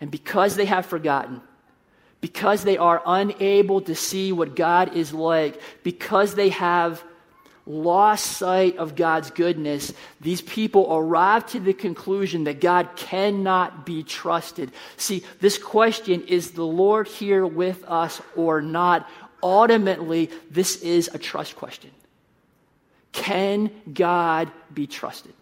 And 0.00 0.10
because 0.10 0.56
they 0.56 0.64
have 0.64 0.86
forgotten, 0.86 1.40
because 2.20 2.64
they 2.64 2.78
are 2.78 3.02
unable 3.04 3.80
to 3.82 3.94
see 3.94 4.32
what 4.32 4.56
God 4.56 4.96
is 4.96 5.12
like, 5.12 5.60
because 5.82 6.34
they 6.34 6.48
have 6.50 7.02
lost 7.66 8.26
sight 8.26 8.76
of 8.76 8.96
God's 8.96 9.30
goodness, 9.30 9.92
these 10.20 10.42
people 10.42 10.86
arrive 10.90 11.46
to 11.46 11.60
the 11.60 11.72
conclusion 11.72 12.44
that 12.44 12.60
God 12.60 12.88
cannot 12.96 13.86
be 13.86 14.02
trusted. 14.02 14.72
See, 14.96 15.24
this 15.40 15.58
question 15.58 16.22
is 16.22 16.52
the 16.52 16.66
Lord 16.66 17.06
here 17.06 17.46
with 17.46 17.84
us 17.88 18.20
or 18.36 18.60
not? 18.60 19.08
Ultimately, 19.42 20.30
this 20.50 20.76
is 20.82 21.10
a 21.12 21.18
trust 21.18 21.56
question. 21.56 21.90
Can 23.12 23.70
God 23.92 24.50
be 24.72 24.86
trusted? 24.86 25.34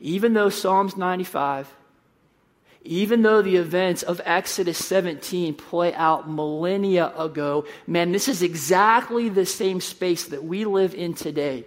Even 0.00 0.32
though 0.32 0.48
Psalms 0.48 0.96
95 0.96 1.72
even 2.82 3.22
though 3.22 3.42
the 3.42 3.56
events 3.56 4.02
of 4.02 4.20
Exodus 4.24 4.78
17 4.84 5.54
play 5.54 5.92
out 5.92 6.30
millennia 6.30 7.12
ago, 7.16 7.66
man, 7.86 8.12
this 8.12 8.26
is 8.26 8.42
exactly 8.42 9.28
the 9.28 9.44
same 9.44 9.80
space 9.80 10.26
that 10.26 10.44
we 10.44 10.64
live 10.64 10.94
in 10.94 11.14
today. 11.14 11.64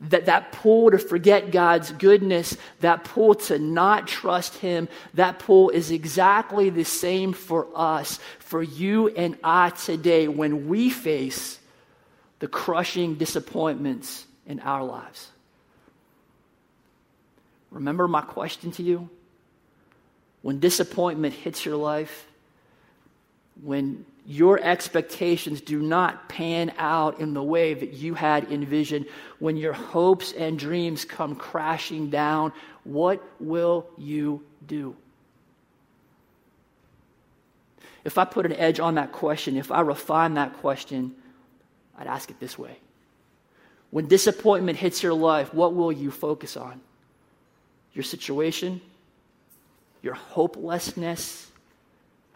That, 0.00 0.26
that 0.26 0.50
pull 0.50 0.90
to 0.90 0.98
forget 0.98 1.52
God's 1.52 1.92
goodness, 1.92 2.56
that 2.80 3.04
pull 3.04 3.36
to 3.36 3.60
not 3.60 4.08
trust 4.08 4.56
Him, 4.56 4.88
that 5.14 5.38
pull 5.38 5.70
is 5.70 5.92
exactly 5.92 6.70
the 6.70 6.84
same 6.84 7.32
for 7.32 7.68
us, 7.72 8.18
for 8.40 8.60
you 8.60 9.08
and 9.08 9.38
I 9.44 9.70
today 9.70 10.26
when 10.26 10.66
we 10.66 10.90
face 10.90 11.60
the 12.40 12.48
crushing 12.48 13.14
disappointments 13.14 14.26
in 14.44 14.58
our 14.58 14.82
lives. 14.82 15.30
Remember 17.70 18.08
my 18.08 18.22
question 18.22 18.72
to 18.72 18.82
you? 18.82 19.08
When 20.42 20.58
disappointment 20.58 21.34
hits 21.34 21.64
your 21.64 21.76
life, 21.76 22.26
when 23.62 24.04
your 24.26 24.60
expectations 24.62 25.60
do 25.60 25.80
not 25.80 26.28
pan 26.28 26.72
out 26.78 27.20
in 27.20 27.34
the 27.34 27.42
way 27.42 27.74
that 27.74 27.94
you 27.94 28.14
had 28.14 28.50
envisioned, 28.52 29.06
when 29.38 29.56
your 29.56 29.72
hopes 29.72 30.32
and 30.32 30.58
dreams 30.58 31.04
come 31.04 31.34
crashing 31.34 32.10
down, 32.10 32.52
what 32.84 33.22
will 33.40 33.86
you 33.98 34.42
do? 34.66 34.96
If 38.04 38.18
I 38.18 38.24
put 38.24 38.46
an 38.46 38.52
edge 38.54 38.80
on 38.80 38.96
that 38.96 39.12
question, 39.12 39.56
if 39.56 39.70
I 39.70 39.80
refine 39.80 40.34
that 40.34 40.54
question, 40.54 41.14
I'd 41.96 42.06
ask 42.06 42.30
it 42.30 42.40
this 42.40 42.58
way 42.58 42.78
When 43.90 44.06
disappointment 44.06 44.78
hits 44.78 45.02
your 45.02 45.14
life, 45.14 45.52
what 45.54 45.74
will 45.74 45.92
you 45.92 46.10
focus 46.10 46.56
on? 46.56 46.80
Your 47.94 48.04
situation? 48.04 48.80
Your 50.02 50.14
hopelessness, 50.14 51.50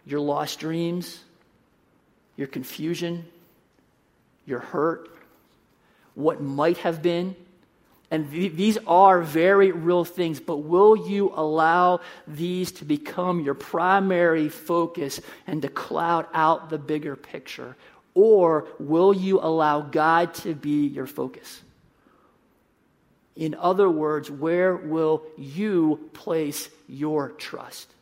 your 0.05 0.21
lost 0.21 0.59
dreams, 0.59 1.19
your 2.37 2.47
confusion, 2.47 3.25
your 4.45 4.59
hurt, 4.59 5.09
what 6.15 6.41
might 6.41 6.77
have 6.77 7.01
been. 7.01 7.35
And 8.09 8.31
th- 8.31 8.53
these 8.53 8.77
are 8.87 9.21
very 9.21 9.71
real 9.71 10.05
things, 10.05 10.39
but 10.39 10.57
will 10.57 10.95
you 10.95 11.33
allow 11.35 11.99
these 12.25 12.71
to 12.73 12.85
become 12.85 13.41
your 13.41 13.53
primary 13.53 14.47
focus 14.47 15.19
and 15.45 15.61
to 15.61 15.67
cloud 15.67 16.25
out 16.33 16.69
the 16.69 16.77
bigger 16.77 17.17
picture? 17.17 17.75
Or 18.13 18.67
will 18.79 19.13
you 19.13 19.39
allow 19.41 19.81
God 19.81 20.33
to 20.35 20.55
be 20.55 20.87
your 20.87 21.05
focus? 21.05 21.61
In 23.37 23.53
other 23.55 23.89
words, 23.89 24.29
where 24.31 24.75
will 24.75 25.23
you 25.37 26.09
place 26.13 26.69
your 26.89 27.29
trust? 27.29 27.93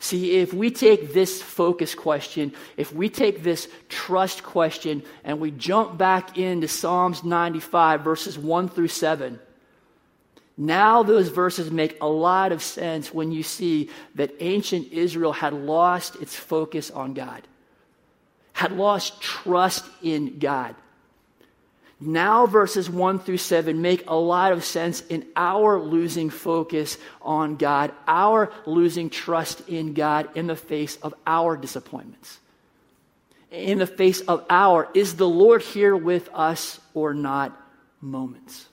See, 0.00 0.38
if 0.38 0.52
we 0.52 0.70
take 0.70 1.12
this 1.12 1.40
focus 1.40 1.94
question, 1.94 2.52
if 2.76 2.92
we 2.92 3.08
take 3.08 3.42
this 3.42 3.68
trust 3.88 4.42
question, 4.42 5.02
and 5.24 5.40
we 5.40 5.50
jump 5.50 5.96
back 5.98 6.38
into 6.38 6.68
Psalms 6.68 7.24
95, 7.24 8.02
verses 8.02 8.38
1 8.38 8.68
through 8.68 8.88
7, 8.88 9.40
now 10.56 11.04
those 11.04 11.28
verses 11.28 11.70
make 11.70 12.00
a 12.00 12.06
lot 12.06 12.50
of 12.50 12.62
sense 12.62 13.14
when 13.14 13.30
you 13.30 13.44
see 13.44 13.90
that 14.16 14.34
ancient 14.40 14.92
Israel 14.92 15.32
had 15.32 15.52
lost 15.52 16.16
its 16.16 16.34
focus 16.34 16.90
on 16.90 17.14
God, 17.14 17.42
had 18.52 18.72
lost 18.72 19.20
trust 19.20 19.84
in 20.02 20.40
God. 20.40 20.74
Now, 22.00 22.46
verses 22.46 22.88
1 22.88 23.18
through 23.20 23.38
7 23.38 23.82
make 23.82 24.04
a 24.06 24.14
lot 24.14 24.52
of 24.52 24.64
sense 24.64 25.00
in 25.00 25.26
our 25.34 25.80
losing 25.80 26.30
focus 26.30 26.96
on 27.20 27.56
God, 27.56 27.92
our 28.06 28.52
losing 28.66 29.10
trust 29.10 29.68
in 29.68 29.94
God 29.94 30.36
in 30.36 30.46
the 30.46 30.54
face 30.54 30.96
of 30.96 31.12
our 31.26 31.56
disappointments. 31.56 32.38
In 33.50 33.78
the 33.78 33.86
face 33.86 34.20
of 34.20 34.44
our, 34.48 34.88
is 34.94 35.16
the 35.16 35.28
Lord 35.28 35.62
here 35.62 35.96
with 35.96 36.28
us 36.32 36.78
or 36.94 37.14
not 37.14 37.58
moments. 38.00 38.66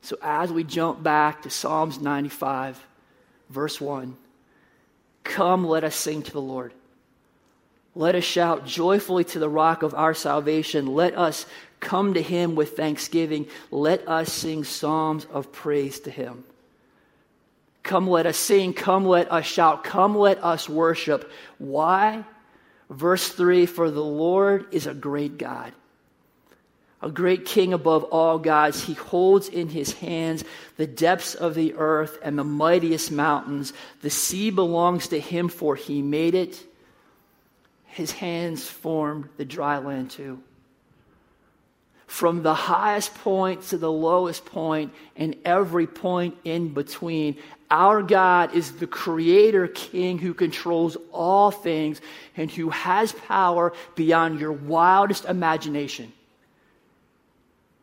So 0.00 0.16
as 0.22 0.52
we 0.52 0.64
jump 0.64 1.02
back 1.02 1.42
to 1.42 1.50
Psalms 1.50 2.00
95, 2.00 2.82
verse 3.50 3.80
1, 3.80 4.16
come, 5.24 5.66
let 5.66 5.84
us 5.84 5.96
sing 5.96 6.22
to 6.22 6.32
the 6.32 6.40
Lord. 6.40 6.72
Let 7.94 8.14
us 8.14 8.24
shout 8.24 8.66
joyfully 8.66 9.24
to 9.24 9.38
the 9.38 9.48
rock 9.48 9.82
of 9.82 9.94
our 9.94 10.14
salvation. 10.14 10.86
Let 10.86 11.16
us 11.16 11.46
come 11.80 12.14
to 12.14 12.22
him 12.22 12.54
with 12.54 12.76
thanksgiving. 12.76 13.46
Let 13.70 14.08
us 14.08 14.32
sing 14.32 14.64
psalms 14.64 15.26
of 15.26 15.52
praise 15.52 16.00
to 16.00 16.10
him. 16.10 16.44
Come, 17.82 18.08
let 18.08 18.26
us 18.26 18.36
sing. 18.36 18.72
Come, 18.72 19.04
let 19.06 19.30
us 19.30 19.44
shout. 19.44 19.84
Come, 19.84 20.16
let 20.16 20.42
us 20.42 20.68
worship. 20.68 21.30
Why? 21.58 22.24
Verse 22.90 23.28
3 23.28 23.66
For 23.66 23.90
the 23.90 24.04
Lord 24.04 24.66
is 24.72 24.86
a 24.86 24.94
great 24.94 25.38
God 25.38 25.72
a 27.04 27.10
great 27.10 27.44
king 27.44 27.74
above 27.74 28.04
all 28.04 28.38
gods. 28.38 28.82
He 28.82 28.94
holds 28.94 29.48
in 29.48 29.68
his 29.68 29.92
hands 29.92 30.42
the 30.78 30.86
depths 30.86 31.34
of 31.34 31.54
the 31.54 31.74
earth 31.74 32.18
and 32.22 32.38
the 32.38 32.44
mightiest 32.44 33.12
mountains. 33.12 33.74
The 34.00 34.08
sea 34.08 34.50
belongs 34.50 35.08
to 35.08 35.20
him, 35.20 35.48
for 35.48 35.76
he 35.76 36.00
made 36.00 36.34
it. 36.34 36.64
His 37.94 38.10
hands 38.10 38.68
formed 38.68 39.28
the 39.36 39.44
dry 39.44 39.78
land 39.78 40.10
too. 40.10 40.40
From 42.08 42.42
the 42.42 42.52
highest 42.52 43.14
point 43.14 43.62
to 43.68 43.78
the 43.78 43.90
lowest 43.90 44.44
point 44.44 44.92
and 45.14 45.36
every 45.44 45.86
point 45.86 46.36
in 46.42 46.74
between, 46.74 47.36
our 47.70 48.02
God 48.02 48.52
is 48.52 48.72
the 48.72 48.88
creator 48.88 49.68
king 49.68 50.18
who 50.18 50.34
controls 50.34 50.96
all 51.12 51.52
things 51.52 52.00
and 52.36 52.50
who 52.50 52.70
has 52.70 53.12
power 53.12 53.72
beyond 53.94 54.40
your 54.40 54.52
wildest 54.52 55.24
imagination. 55.26 56.12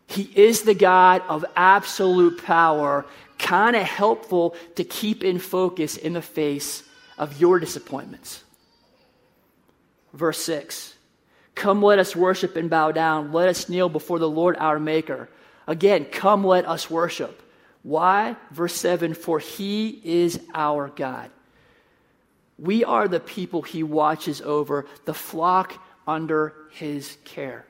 He 0.07 0.29
is 0.35 0.63
the 0.63 0.75
God 0.75 1.21
of 1.29 1.45
absolute 1.55 2.43
power, 2.43 3.05
kind 3.39 3.77
of 3.77 3.83
helpful 3.83 4.57
to 4.75 4.83
keep 4.83 5.23
in 5.23 5.39
focus 5.39 5.95
in 5.95 6.11
the 6.11 6.21
face 6.21 6.83
of 7.17 7.39
your 7.39 7.59
disappointments. 7.59 8.43
Verse 10.13 10.39
6 10.39 10.95
Come, 11.55 11.83
let 11.83 11.99
us 11.99 12.15
worship 12.15 12.55
and 12.55 12.69
bow 12.69 12.91
down. 12.91 13.31
Let 13.31 13.49
us 13.49 13.69
kneel 13.69 13.89
before 13.89 14.19
the 14.19 14.29
Lord 14.29 14.57
our 14.57 14.79
Maker. 14.79 15.29
Again, 15.67 16.05
come, 16.05 16.45
let 16.45 16.67
us 16.67 16.89
worship. 16.89 17.41
Why? 17.83 18.35
Verse 18.51 18.75
7 18.75 19.13
For 19.13 19.39
he 19.39 20.01
is 20.03 20.39
our 20.53 20.89
God. 20.89 21.29
We 22.57 22.83
are 22.83 23.07
the 23.07 23.19
people 23.19 23.63
he 23.63 23.83
watches 23.83 24.41
over, 24.41 24.85
the 25.05 25.13
flock 25.13 25.73
under 26.07 26.53
his 26.71 27.17
care. 27.25 27.65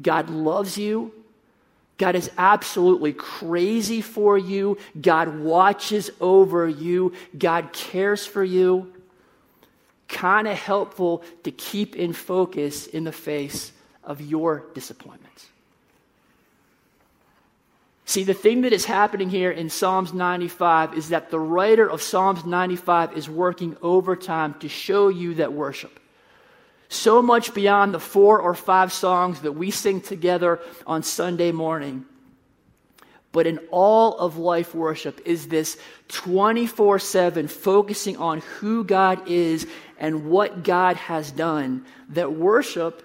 God 0.00 0.30
loves 0.30 0.78
you. 0.78 1.12
God 1.98 2.16
is 2.16 2.30
absolutely 2.36 3.12
crazy 3.12 4.00
for 4.00 4.36
you. 4.36 4.78
God 5.00 5.38
watches 5.38 6.10
over 6.20 6.68
you. 6.68 7.12
God 7.36 7.72
cares 7.72 8.26
for 8.26 8.42
you. 8.42 8.92
Kind 10.08 10.46
of 10.46 10.56
helpful 10.56 11.22
to 11.44 11.50
keep 11.50 11.96
in 11.96 12.12
focus 12.12 12.86
in 12.86 13.04
the 13.04 13.12
face 13.12 13.72
of 14.02 14.20
your 14.20 14.64
disappointments. 14.74 15.46
See, 18.06 18.24
the 18.24 18.34
thing 18.34 18.62
that 18.62 18.72
is 18.72 18.84
happening 18.84 19.30
here 19.30 19.50
in 19.50 19.70
Psalms 19.70 20.12
95 20.12 20.94
is 20.94 21.08
that 21.08 21.30
the 21.30 21.40
writer 21.40 21.88
of 21.88 22.02
Psalms 22.02 22.44
95 22.44 23.16
is 23.16 23.30
working 23.30 23.76
overtime 23.80 24.54
to 24.60 24.68
show 24.68 25.08
you 25.08 25.34
that 25.34 25.52
worship 25.52 26.00
so 26.94 27.22
much 27.22 27.54
beyond 27.54 27.92
the 27.92 28.00
four 28.00 28.40
or 28.40 28.54
five 28.54 28.92
songs 28.92 29.40
that 29.40 29.52
we 29.52 29.70
sing 29.70 30.00
together 30.00 30.60
on 30.86 31.02
Sunday 31.02 31.52
morning. 31.52 32.04
But 33.34 33.48
in 33.48 33.58
all 33.72 34.16
of 34.16 34.38
life 34.38 34.76
worship 34.76 35.20
is 35.24 35.48
this 35.48 35.76
24 36.06 37.00
7 37.00 37.48
focusing 37.48 38.16
on 38.16 38.38
who 38.38 38.84
God 38.84 39.28
is 39.28 39.66
and 39.98 40.26
what 40.30 40.62
God 40.62 40.94
has 40.94 41.32
done. 41.32 41.84
That 42.10 42.32
worship 42.32 43.02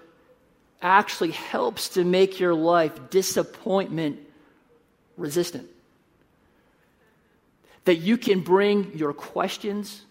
actually 0.80 1.32
helps 1.32 1.88
to 1.90 2.04
make 2.04 2.38
your 2.38 2.54
life 2.54 3.10
disappointment 3.10 4.20
resistant. 5.16 5.68
That 7.84 7.96
you 7.96 8.16
can 8.16 8.42
bring 8.42 8.96
your 8.96 9.12
questions, 9.12 10.04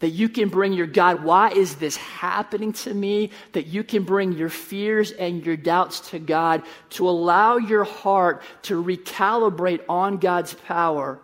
that 0.00 0.10
you 0.10 0.28
can 0.28 0.48
bring 0.48 0.72
your 0.74 0.86
God, 0.86 1.24
why 1.24 1.50
is 1.50 1.76
this 1.76 1.96
happening 1.96 2.72
to 2.74 2.92
me? 2.92 3.30
That 3.52 3.66
you 3.66 3.82
can 3.82 4.02
bring 4.02 4.32
your 4.32 4.50
fears 4.50 5.10
and 5.10 5.44
your 5.44 5.56
doubts 5.56 6.10
to 6.10 6.18
God 6.18 6.62
to 6.90 7.08
allow 7.08 7.56
your 7.56 7.84
heart 7.84 8.42
to 8.64 8.82
recalibrate 8.82 9.80
on 9.88 10.18
God's 10.18 10.52
power, 10.52 11.18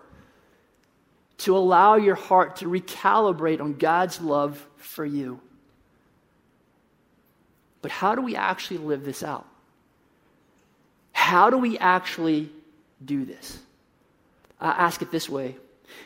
to 1.39 1.57
allow 1.57 1.97
your 1.97 2.15
heart 2.15 2.57
to 2.57 2.67
recalibrate 2.67 3.61
on 3.61 3.75
God's 3.75 4.21
love 4.21 4.67
for 4.77 5.05
you. 5.05 5.41
But 7.83 7.91
how 7.91 8.15
do 8.15 8.23
we 8.23 8.37
actually 8.37 8.79
live 8.79 9.05
this 9.05 9.23
out? 9.23 9.47
How 11.13 11.51
do 11.51 11.59
we 11.59 11.77
actually 11.79 12.51
do 13.05 13.25
this? 13.25 13.59
I 14.61 14.71
ask 14.71 15.03
it 15.03 15.11
this 15.11 15.29
way 15.29 15.57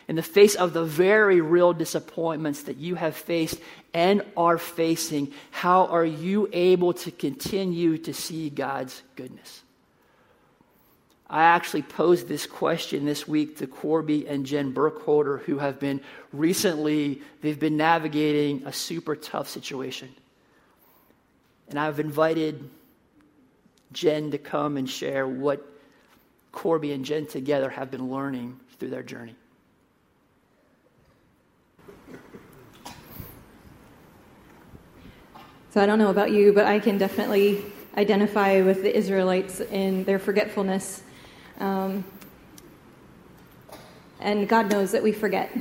in 0.09 0.17
the 0.17 0.23
face 0.23 0.55
of 0.55 0.73
the 0.73 0.85
very 0.85 1.41
real 1.41 1.73
disappointments 1.73 2.63
that 2.63 2.77
you 2.77 2.95
have 2.95 3.17
faced 3.17 3.59
and 3.95 4.23
are 4.37 4.59
facing, 4.59 5.33
how 5.51 5.87
are 5.87 6.05
you 6.05 6.49
able 6.53 6.93
to 6.93 7.11
continue 7.11 7.99
to 7.99 8.13
see 8.15 8.51
God's 8.51 9.03
goodness? 9.17 9.63
I 11.29 11.43
actually 11.43 11.83
posed 11.83 12.29
this 12.29 12.47
question 12.47 13.05
this 13.05 13.27
week 13.27 13.59
to 13.59 13.67
Corby 13.67 14.29
and 14.29 14.47
Jen 14.47 14.73
Burkholder, 14.73 15.39
who 15.39 15.59
have 15.59 15.81
been 15.81 16.01
recently, 16.33 17.21
they've 17.41 17.59
been 17.59 17.77
navigating 17.77 18.65
a 18.65 18.73
super 18.73 19.17
tough 19.17 19.49
situation. 19.49 20.09
And 21.69 21.81
I've 21.81 21.99
invited 21.99 22.71
Jen 23.93 24.31
to 24.31 24.39
come 24.39 24.77
and 24.77 24.89
share 24.89 25.27
what 25.27 25.67
Corby 26.53 26.93
and 26.93 27.05
Jen 27.05 27.27
together 27.27 27.71
have 27.71 27.91
been 27.91 28.09
learning 28.11 28.61
through 28.79 28.91
their 28.91 29.03
journey. 29.03 29.35
So 35.77 35.83
I 35.83 35.85
don't 35.85 35.99
know 35.99 36.09
about 36.09 36.31
you, 36.31 36.55
but 36.55 36.65
I 36.65 36.79
can 36.79 36.97
definitely 36.97 37.63
identify 37.99 38.63
with 38.63 38.81
the 38.83 38.97
Israelites 38.97 39.61
in 39.61 40.05
their 40.05 40.19
forgetfulness. 40.19 41.03
Um, 41.61 42.03
and 44.19 44.49
God 44.49 44.71
knows 44.71 44.93
that 44.93 45.03
we 45.03 45.13
forget. 45.13 45.55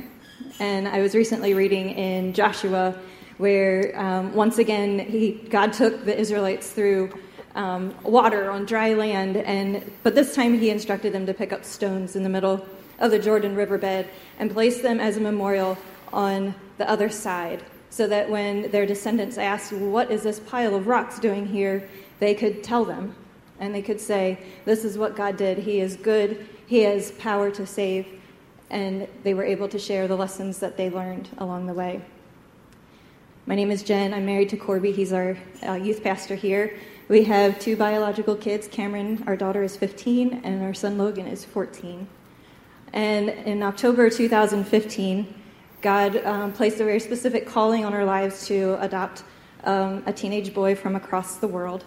And 0.58 0.88
I 0.88 1.02
was 1.02 1.14
recently 1.14 1.52
reading 1.52 1.90
in 1.90 2.32
Joshua 2.32 2.98
where 3.36 3.92
um, 4.00 4.34
once 4.34 4.56
again 4.56 5.00
he, 5.00 5.32
God 5.32 5.74
took 5.74 6.06
the 6.06 6.18
Israelites 6.18 6.70
through 6.70 7.12
um, 7.54 7.94
water 8.02 8.50
on 8.50 8.64
dry 8.64 8.94
land, 8.94 9.36
and 9.36 9.84
but 10.02 10.14
this 10.14 10.34
time 10.34 10.58
he 10.58 10.70
instructed 10.70 11.12
them 11.12 11.26
to 11.26 11.34
pick 11.34 11.52
up 11.52 11.62
stones 11.62 12.16
in 12.16 12.22
the 12.22 12.30
middle 12.30 12.66
of 13.00 13.10
the 13.10 13.18
Jordan 13.18 13.54
riverbed 13.54 14.08
and 14.38 14.50
place 14.50 14.80
them 14.80 14.98
as 14.98 15.18
a 15.18 15.20
memorial 15.20 15.76
on 16.10 16.54
the 16.78 16.88
other 16.88 17.10
side 17.10 17.62
so 17.96 18.06
that 18.06 18.28
when 18.28 18.70
their 18.72 18.84
descendants 18.84 19.38
asked, 19.38 19.72
What 19.72 20.10
is 20.10 20.22
this 20.22 20.38
pile 20.38 20.74
of 20.74 20.86
rocks 20.86 21.18
doing 21.18 21.46
here? 21.46 21.88
they 22.18 22.34
could 22.34 22.62
tell 22.62 22.84
them. 22.84 23.14
And 23.58 23.74
they 23.74 23.80
could 23.80 23.98
say, 23.98 24.38
This 24.66 24.84
is 24.84 24.98
what 24.98 25.16
God 25.16 25.38
did. 25.38 25.56
He 25.56 25.80
is 25.80 25.96
good, 25.96 26.46
He 26.66 26.80
has 26.80 27.12
power 27.12 27.50
to 27.52 27.66
save. 27.66 28.06
And 28.68 29.08
they 29.22 29.32
were 29.32 29.44
able 29.44 29.66
to 29.68 29.78
share 29.78 30.06
the 30.08 30.16
lessons 30.16 30.58
that 30.58 30.76
they 30.76 30.90
learned 30.90 31.30
along 31.38 31.68
the 31.68 31.72
way. 31.72 32.02
My 33.46 33.54
name 33.54 33.70
is 33.70 33.82
Jen. 33.82 34.12
I'm 34.12 34.26
married 34.26 34.50
to 34.50 34.58
Corby. 34.58 34.92
He's 34.92 35.14
our 35.14 35.38
uh, 35.66 35.74
youth 35.74 36.02
pastor 36.02 36.34
here. 36.34 36.76
We 37.08 37.24
have 37.24 37.58
two 37.58 37.76
biological 37.76 38.36
kids. 38.36 38.68
Cameron, 38.68 39.24
our 39.26 39.36
daughter, 39.36 39.62
is 39.62 39.74
15, 39.74 40.42
and 40.44 40.62
our 40.62 40.74
son 40.74 40.98
Logan 40.98 41.26
is 41.26 41.46
14. 41.46 42.06
And 42.92 43.30
in 43.30 43.62
October 43.62 44.10
2015, 44.10 45.32
God 45.82 46.16
um, 46.24 46.52
placed 46.52 46.80
a 46.80 46.84
very 46.84 47.00
specific 47.00 47.46
calling 47.46 47.84
on 47.84 47.92
our 47.92 48.04
lives 48.04 48.46
to 48.46 48.78
adopt 48.80 49.22
um, 49.64 50.02
a 50.06 50.12
teenage 50.12 50.54
boy 50.54 50.74
from 50.74 50.96
across 50.96 51.36
the 51.36 51.48
world 51.48 51.84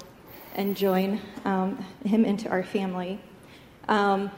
and 0.56 0.78
join 0.78 1.20
um, 1.46 1.84
him 2.06 2.24
into 2.24 2.50
our 2.50 2.62
family. 2.62 3.20
Um, 3.88 4.30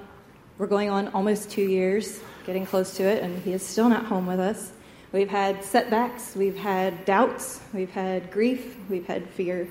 we're 0.58 0.68
going 0.68 0.90
on 0.90 1.10
almost 1.10 1.50
two 1.50 1.64
years, 1.64 2.22
getting 2.46 2.66
close 2.66 2.96
to 2.98 3.04
it, 3.04 3.24
and 3.24 3.42
he 3.44 3.52
is 3.52 3.66
still 3.66 3.90
not 3.90 4.06
home 4.06 4.26
with 4.26 4.40
us. 4.40 4.72
We've 5.12 5.30
had 5.30 5.64
setbacks, 5.64 6.36
we've 6.36 6.56
had 6.56 7.04
doubts, 7.04 7.60
we've 7.74 7.92
had 7.92 8.32
grief, 8.32 8.78
we've 8.90 9.06
had 9.06 9.28
fear. 9.30 9.68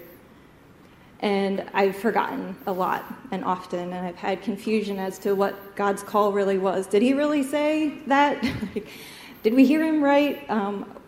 And 1.20 1.64
I've 1.72 1.96
forgotten 1.96 2.56
a 2.66 2.72
lot 2.72 3.04
and 3.30 3.44
often, 3.44 3.92
and 3.92 4.06
I've 4.06 4.16
had 4.16 4.42
confusion 4.42 4.98
as 4.98 5.18
to 5.20 5.34
what 5.34 5.76
God's 5.76 6.02
call 6.02 6.32
really 6.32 6.58
was. 6.58 6.86
Did 6.86 7.00
he 7.00 7.14
really 7.14 7.42
say 7.42 7.94
that? 8.06 8.44
Did 9.42 9.54
we 9.54 9.64
hear 9.64 9.82
him 9.82 10.04
right? 10.04 10.44
Um, 10.50 10.98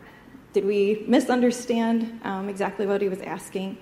did 0.55 0.65
we 0.65 1.05
misunderstand 1.07 2.21
um, 2.25 2.49
exactly 2.49 2.87
what 2.87 3.03
he 3.03 3.11
was 3.11 3.21
asking? 3.21 3.77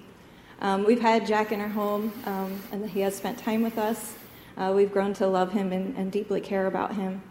Um, 0.61 0.85
we've 0.85 1.01
had 1.01 1.25
Jack 1.25 1.53
in 1.53 1.61
our 1.61 1.69
home, 1.69 2.13
um, 2.27 2.61
and 2.73 2.91
he 2.91 2.99
has 3.01 3.15
spent 3.15 3.39
time 3.39 3.63
with 3.63 3.79
us. 3.79 4.15
Uh, 4.57 4.73
we've 4.75 4.93
grown 4.93 5.15
to 5.15 5.29
love 5.29 5.53
him 5.53 5.73
and, 5.73 5.97
and 5.97 6.11
deeply 6.11 6.41
care 6.41 6.67
about 6.67 6.97
him. 6.97 7.23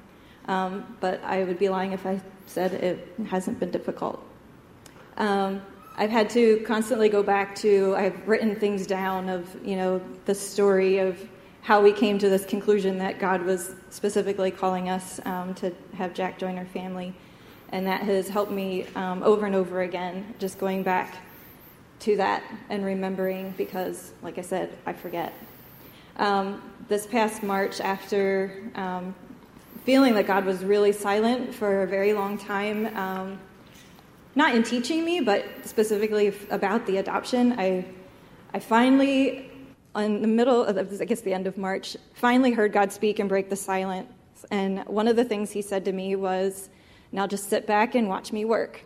Um, 0.47 0.95
but 1.01 1.21
I 1.25 1.43
would 1.43 1.59
be 1.59 1.67
lying 1.67 1.91
if 1.91 2.05
I 2.05 2.21
said 2.45 2.73
it 2.73 3.13
hasn't 3.27 3.59
been 3.59 3.71
difficult. 3.71 4.23
I've 5.17 6.11
had 6.11 6.29
to 6.29 6.63
constantly 6.65 7.09
go 7.09 7.21
back 7.21 7.53
to, 7.55 7.93
I've 7.97 8.25
written 8.25 8.55
things 8.55 8.87
down 8.87 9.27
of, 9.27 9.53
you 9.67 9.75
know, 9.75 10.01
the 10.23 10.33
story 10.33 10.99
of 10.99 11.19
how 11.61 11.81
we 11.81 11.91
came 11.91 12.17
to 12.19 12.29
this 12.29 12.45
conclusion 12.45 12.97
that 12.99 13.19
God 13.19 13.43
was 13.43 13.75
specifically 13.89 14.51
calling 14.51 14.89
us 14.89 15.19
um, 15.25 15.53
to 15.55 15.73
have 15.95 16.13
Jack 16.13 16.39
join 16.39 16.57
our 16.57 16.65
family. 16.65 17.13
And 17.71 17.85
that 17.85 18.01
has 18.01 18.27
helped 18.27 18.51
me 18.51 18.85
um, 18.95 19.21
over 19.23 19.45
and 19.45 19.55
over 19.55 19.81
again, 19.81 20.33
just 20.39 20.57
going 20.57 20.83
back 20.83 21.17
to 21.99 22.15
that 22.17 22.43
and 22.69 22.83
remembering 22.83 23.53
because, 23.57 24.13
like 24.21 24.37
I 24.37 24.41
said, 24.41 24.77
I 24.85 24.93
forget. 24.93 25.33
Um, 26.17 26.61
this 26.87 27.05
past 27.05 27.43
March, 27.43 27.79
after 27.79 28.71
um, 28.75 29.13
feeling 29.85 30.15
that 30.15 30.27
God 30.27 30.45
was 30.45 30.63
really 30.63 30.91
silent 30.91 31.53
for 31.53 31.83
a 31.83 31.87
very 31.87 32.13
long 32.13 32.37
time, 32.37 32.87
um, 32.97 33.39
not 34.35 34.55
in 34.55 34.63
teaching 34.63 35.03
me, 35.05 35.19
but 35.19 35.45
specifically 35.65 36.33
about 36.49 36.85
the 36.85 36.97
adoption, 36.97 37.53
I, 37.57 37.85
I 38.53 38.59
finally, 38.59 39.48
in 39.95 40.21
the 40.21 40.27
middle 40.27 40.63
of, 40.63 40.77
I 40.77 41.05
guess, 41.05 41.21
the 41.21 41.33
end 41.33 41.47
of 41.47 41.57
March, 41.57 41.97
finally 42.13 42.51
heard 42.51 42.73
God 42.73 42.91
speak 42.91 43.19
and 43.19 43.27
break 43.27 43.49
the 43.49 43.55
silence. 43.55 44.09
And 44.51 44.85
one 44.85 45.07
of 45.07 45.15
the 45.15 45.25
things 45.25 45.51
He 45.51 45.61
said 45.61 45.85
to 45.85 45.91
me 45.91 46.15
was, 46.15 46.69
"Now 47.11 47.27
just 47.27 47.49
sit 47.49 47.67
back 47.67 47.95
and 47.95 48.07
watch 48.07 48.31
me 48.31 48.45
work." 48.45 48.81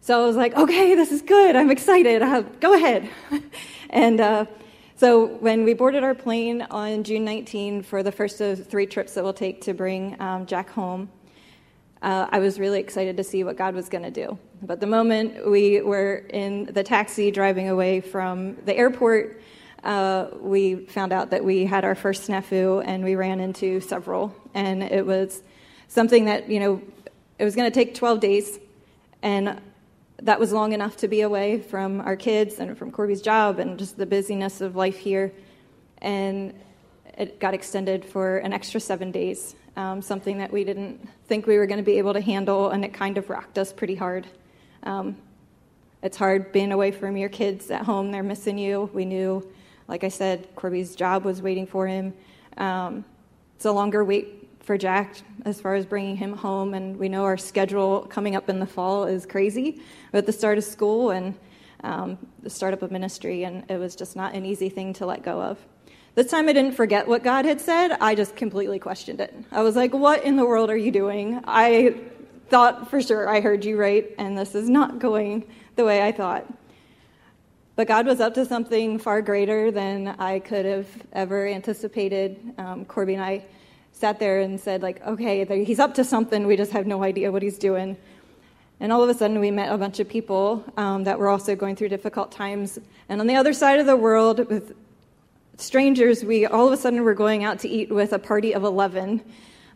So 0.00 0.22
I 0.22 0.26
was 0.26 0.36
like, 0.36 0.56
"Okay, 0.56 0.94
this 0.94 1.12
is 1.12 1.22
good. 1.22 1.56
I'm 1.56 1.70
excited. 1.70 2.22
Uh, 2.22 2.42
go 2.60 2.74
ahead." 2.74 3.08
and 3.90 4.20
uh, 4.20 4.46
so 4.96 5.26
when 5.26 5.64
we 5.64 5.74
boarded 5.74 6.04
our 6.04 6.14
plane 6.14 6.62
on 6.70 7.02
June 7.04 7.24
19 7.24 7.82
for 7.82 8.02
the 8.02 8.12
first 8.12 8.40
of 8.40 8.66
three 8.66 8.86
trips 8.86 9.14
that 9.14 9.24
we'll 9.24 9.32
take 9.32 9.60
to 9.62 9.74
bring 9.74 10.20
um, 10.20 10.46
Jack 10.46 10.70
home 10.70 11.08
uh, 12.04 12.28
I 12.30 12.38
was 12.38 12.60
really 12.60 12.80
excited 12.80 13.16
to 13.16 13.24
see 13.24 13.44
what 13.44 13.56
God 13.56 13.74
was 13.74 13.88
going 13.88 14.04
to 14.04 14.10
do. 14.10 14.38
But 14.60 14.78
the 14.78 14.86
moment 14.86 15.50
we 15.50 15.80
were 15.80 16.26
in 16.28 16.66
the 16.66 16.82
taxi 16.82 17.30
driving 17.30 17.70
away 17.70 18.02
from 18.02 18.56
the 18.66 18.76
airport, 18.76 19.40
uh, 19.84 20.28
we 20.40 20.86
found 20.86 21.12
out 21.12 21.30
that 21.30 21.44
we 21.44 21.64
had 21.64 21.84
our 21.84 21.94
first 21.94 22.28
snafu 22.28 22.82
and 22.84 23.04
we 23.04 23.14
ran 23.14 23.40
into 23.40 23.80
several. 23.80 24.34
And 24.54 24.82
it 24.82 25.06
was 25.06 25.42
something 25.88 26.24
that, 26.24 26.48
you 26.48 26.60
know, 26.60 26.82
it 27.38 27.44
was 27.44 27.54
going 27.54 27.70
to 27.70 27.74
take 27.74 27.94
12 27.94 28.20
days. 28.20 28.58
And 29.22 29.60
that 30.22 30.40
was 30.40 30.52
long 30.52 30.72
enough 30.72 30.96
to 30.98 31.08
be 31.08 31.20
away 31.20 31.60
from 31.60 32.00
our 32.00 32.16
kids 32.16 32.58
and 32.58 32.76
from 32.76 32.90
Corby's 32.90 33.22
job 33.22 33.58
and 33.58 33.78
just 33.78 33.96
the 33.96 34.06
busyness 34.06 34.60
of 34.60 34.76
life 34.76 34.98
here. 34.98 35.32
And 35.98 36.54
it 37.16 37.38
got 37.38 37.54
extended 37.54 38.04
for 38.04 38.38
an 38.38 38.52
extra 38.52 38.80
seven 38.80 39.10
days 39.10 39.54
um, 39.76 40.02
something 40.02 40.38
that 40.38 40.52
we 40.52 40.64
didn't 40.64 41.08
think 41.26 41.46
we 41.46 41.58
were 41.58 41.66
going 41.66 41.78
to 41.78 41.84
be 41.84 41.98
able 41.98 42.12
to 42.12 42.20
handle, 42.20 42.70
and 42.70 42.84
it 42.84 42.94
kind 42.94 43.18
of 43.18 43.28
rocked 43.28 43.58
us 43.58 43.72
pretty 43.72 43.94
hard. 43.94 44.26
Um, 44.82 45.16
it's 46.02 46.16
hard 46.16 46.52
being 46.52 46.72
away 46.72 46.90
from 46.90 47.16
your 47.16 47.28
kids 47.28 47.70
at 47.70 47.82
home, 47.82 48.12
they're 48.12 48.22
missing 48.22 48.58
you. 48.58 48.90
We 48.92 49.04
knew, 49.04 49.46
like 49.88 50.04
I 50.04 50.08
said, 50.08 50.54
Corby's 50.56 50.94
job 50.94 51.24
was 51.24 51.42
waiting 51.42 51.66
for 51.66 51.86
him. 51.86 52.14
Um, 52.56 53.04
it's 53.56 53.64
a 53.64 53.72
longer 53.72 54.04
wait 54.04 54.48
for 54.60 54.78
Jack 54.78 55.16
as 55.44 55.60
far 55.60 55.74
as 55.74 55.84
bringing 55.84 56.16
him 56.16 56.36
home, 56.36 56.74
and 56.74 56.96
we 56.98 57.08
know 57.08 57.24
our 57.24 57.36
schedule 57.36 58.00
coming 58.02 58.34
up 58.34 58.48
in 58.48 58.58
the 58.58 58.66
fall 58.66 59.04
is 59.04 59.26
crazy 59.26 59.80
with 60.12 60.26
the 60.26 60.32
start 60.32 60.58
of 60.58 60.64
school 60.64 61.10
and 61.10 61.34
um, 61.82 62.18
the 62.42 62.50
startup 62.50 62.82
of 62.82 62.90
ministry, 62.90 63.44
and 63.44 63.62
it 63.70 63.76
was 63.76 63.94
just 63.94 64.16
not 64.16 64.34
an 64.34 64.46
easy 64.46 64.70
thing 64.70 64.92
to 64.94 65.06
let 65.06 65.22
go 65.22 65.40
of. 65.40 65.58
This 66.14 66.28
time 66.30 66.48
I 66.48 66.52
didn't 66.52 66.72
forget 66.72 67.06
what 67.06 67.22
God 67.22 67.44
had 67.44 67.60
said, 67.60 67.96
I 68.00 68.14
just 68.14 68.36
completely 68.36 68.78
questioned 68.78 69.20
it. 69.20 69.34
I 69.50 69.62
was 69.62 69.76
like, 69.76 69.92
What 69.92 70.24
in 70.24 70.36
the 70.36 70.46
world 70.46 70.70
are 70.70 70.76
you 70.76 70.90
doing? 70.90 71.42
I 71.46 72.00
thought 72.48 72.88
for 72.88 73.02
sure 73.02 73.28
I 73.28 73.40
heard 73.40 73.64
you 73.64 73.76
right, 73.78 74.10
and 74.16 74.38
this 74.38 74.54
is 74.54 74.70
not 74.70 74.98
going 74.98 75.44
the 75.76 75.84
way 75.84 76.02
I 76.02 76.12
thought. 76.12 76.46
But 77.76 77.88
God 77.88 78.06
was 78.06 78.20
up 78.20 78.34
to 78.34 78.46
something 78.46 78.98
far 78.98 79.20
greater 79.20 79.72
than 79.72 80.08
I 80.18 80.38
could 80.38 80.64
have 80.64 80.86
ever 81.12 81.46
anticipated. 81.46 82.38
Um, 82.56 82.84
Corby 82.84 83.14
and 83.14 83.22
I 83.22 83.44
sat 83.90 84.20
there 84.20 84.40
and 84.40 84.60
said, 84.60 84.80
like, 84.80 85.04
okay, 85.04 85.64
he's 85.64 85.80
up 85.80 85.94
to 85.94 86.04
something. 86.04 86.46
We 86.46 86.56
just 86.56 86.70
have 86.70 86.86
no 86.86 87.02
idea 87.02 87.32
what 87.32 87.42
he's 87.42 87.58
doing. 87.58 87.96
And 88.78 88.92
all 88.92 89.02
of 89.02 89.08
a 89.08 89.14
sudden, 89.14 89.40
we 89.40 89.50
met 89.50 89.72
a 89.72 89.78
bunch 89.78 89.98
of 89.98 90.08
people 90.08 90.64
um, 90.76 91.04
that 91.04 91.18
were 91.18 91.28
also 91.28 91.56
going 91.56 91.74
through 91.74 91.88
difficult 91.88 92.30
times. 92.30 92.78
And 93.08 93.20
on 93.20 93.26
the 93.26 93.34
other 93.34 93.52
side 93.52 93.80
of 93.80 93.86
the 93.86 93.96
world, 93.96 94.48
with 94.48 94.72
strangers, 95.56 96.24
we 96.24 96.46
all 96.46 96.68
of 96.68 96.72
a 96.72 96.76
sudden 96.76 97.02
were 97.02 97.14
going 97.14 97.42
out 97.42 97.58
to 97.60 97.68
eat 97.68 97.90
with 97.90 98.12
a 98.12 98.18
party 98.20 98.54
of 98.54 98.62
11 98.62 99.20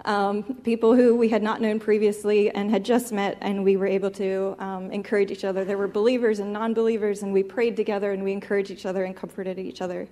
um, 0.04 0.42
people 0.64 0.94
who 0.94 1.16
we 1.16 1.28
had 1.28 1.42
not 1.42 1.60
known 1.60 1.80
previously 1.80 2.50
and 2.50 2.70
had 2.70 2.84
just 2.84 3.12
met, 3.12 3.36
and 3.40 3.64
we 3.64 3.76
were 3.76 3.86
able 3.86 4.10
to 4.12 4.54
um, 4.58 4.90
encourage 4.90 5.30
each 5.30 5.44
other. 5.44 5.64
There 5.64 5.78
were 5.78 5.88
believers 5.88 6.38
and 6.38 6.52
non 6.52 6.74
believers, 6.74 7.22
and 7.22 7.32
we 7.32 7.42
prayed 7.42 7.76
together 7.76 8.12
and 8.12 8.22
we 8.22 8.32
encouraged 8.32 8.70
each 8.70 8.86
other 8.86 9.04
and 9.04 9.16
comforted 9.16 9.58
each 9.58 9.82
other. 9.82 10.08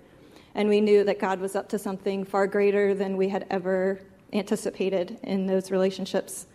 And 0.55 0.69
we 0.69 0.81
knew 0.81 1.05
that 1.05 1.19
God 1.19 1.41
was 1.41 1.55
up 1.55 1.69
to 1.71 1.79
something 1.79 2.25
far 2.25 2.47
greater 2.47 2.95
than 2.95 3.17
we 3.17 3.29
had 3.29 3.47
ever 3.51 4.01
anticipated 4.33 5.19
in 5.23 5.47
those 5.47 5.71
relationships 5.71 6.47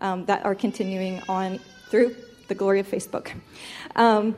um, 0.00 0.24
that 0.26 0.44
are 0.44 0.54
continuing 0.54 1.22
on 1.28 1.58
through 1.88 2.14
the 2.48 2.54
glory 2.54 2.80
of 2.80 2.86
Facebook. 2.86 3.32
Um, 3.96 4.36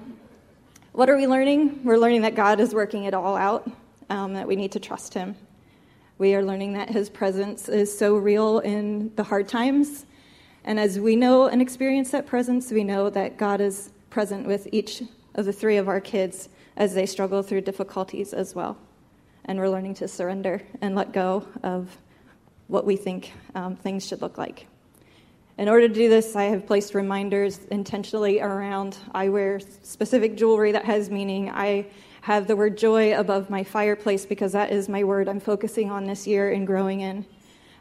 what 0.92 1.08
are 1.08 1.16
we 1.16 1.26
learning? 1.26 1.84
We're 1.84 1.98
learning 1.98 2.22
that 2.22 2.34
God 2.34 2.60
is 2.60 2.74
working 2.74 3.04
it 3.04 3.14
all 3.14 3.36
out 3.36 3.70
um, 4.08 4.34
that 4.34 4.46
we 4.46 4.56
need 4.56 4.72
to 4.72 4.80
trust 4.80 5.14
Him. 5.14 5.36
We 6.20 6.34
are 6.34 6.42
learning 6.44 6.74
that 6.74 6.90
His 6.90 7.08
presence 7.08 7.66
is 7.70 7.96
so 7.96 8.14
real 8.14 8.58
in 8.58 9.10
the 9.16 9.24
hard 9.24 9.48
times. 9.48 10.04
And 10.64 10.78
as 10.78 11.00
we 11.00 11.16
know 11.16 11.46
and 11.46 11.62
experience 11.62 12.10
that 12.10 12.26
presence, 12.26 12.70
we 12.70 12.84
know 12.84 13.08
that 13.08 13.38
God 13.38 13.62
is 13.62 13.90
present 14.10 14.46
with 14.46 14.68
each 14.70 15.02
of 15.36 15.46
the 15.46 15.52
three 15.54 15.78
of 15.78 15.88
our 15.88 15.98
kids 15.98 16.50
as 16.76 16.92
they 16.92 17.06
struggle 17.06 17.42
through 17.42 17.62
difficulties 17.62 18.34
as 18.34 18.54
well. 18.54 18.76
And 19.46 19.58
we're 19.58 19.70
learning 19.70 19.94
to 19.94 20.08
surrender 20.08 20.60
and 20.82 20.94
let 20.94 21.14
go 21.14 21.48
of 21.62 21.96
what 22.66 22.84
we 22.84 22.96
think 22.96 23.32
um, 23.54 23.74
things 23.76 24.06
should 24.06 24.20
look 24.20 24.36
like. 24.36 24.66
In 25.56 25.70
order 25.70 25.88
to 25.88 25.94
do 25.94 26.10
this, 26.10 26.36
I 26.36 26.44
have 26.44 26.66
placed 26.66 26.94
reminders 26.94 27.60
intentionally 27.70 28.42
around. 28.42 28.98
I 29.14 29.30
wear 29.30 29.58
specific 29.58 30.36
jewelry 30.36 30.72
that 30.72 30.84
has 30.84 31.08
meaning. 31.08 31.48
I 31.48 31.86
have 32.22 32.46
the 32.46 32.56
word 32.56 32.76
joy 32.76 33.18
above 33.18 33.50
my 33.50 33.64
fireplace 33.64 34.26
because 34.26 34.52
that 34.52 34.70
is 34.70 34.88
my 34.88 35.04
word 35.04 35.28
I'm 35.28 35.40
focusing 35.40 35.90
on 35.90 36.04
this 36.04 36.26
year 36.26 36.52
and 36.52 36.66
growing 36.66 37.00
in. 37.00 37.24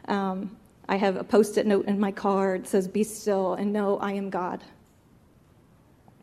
Um, 0.06 0.56
I 0.88 0.96
have 0.96 1.16
a 1.16 1.24
post 1.24 1.58
it 1.58 1.66
note 1.66 1.86
in 1.86 2.00
my 2.00 2.10
car. 2.10 2.56
It 2.56 2.66
says, 2.66 2.88
Be 2.88 3.04
still 3.04 3.54
and 3.54 3.72
know 3.72 3.98
I 3.98 4.12
am 4.12 4.30
God. 4.30 4.64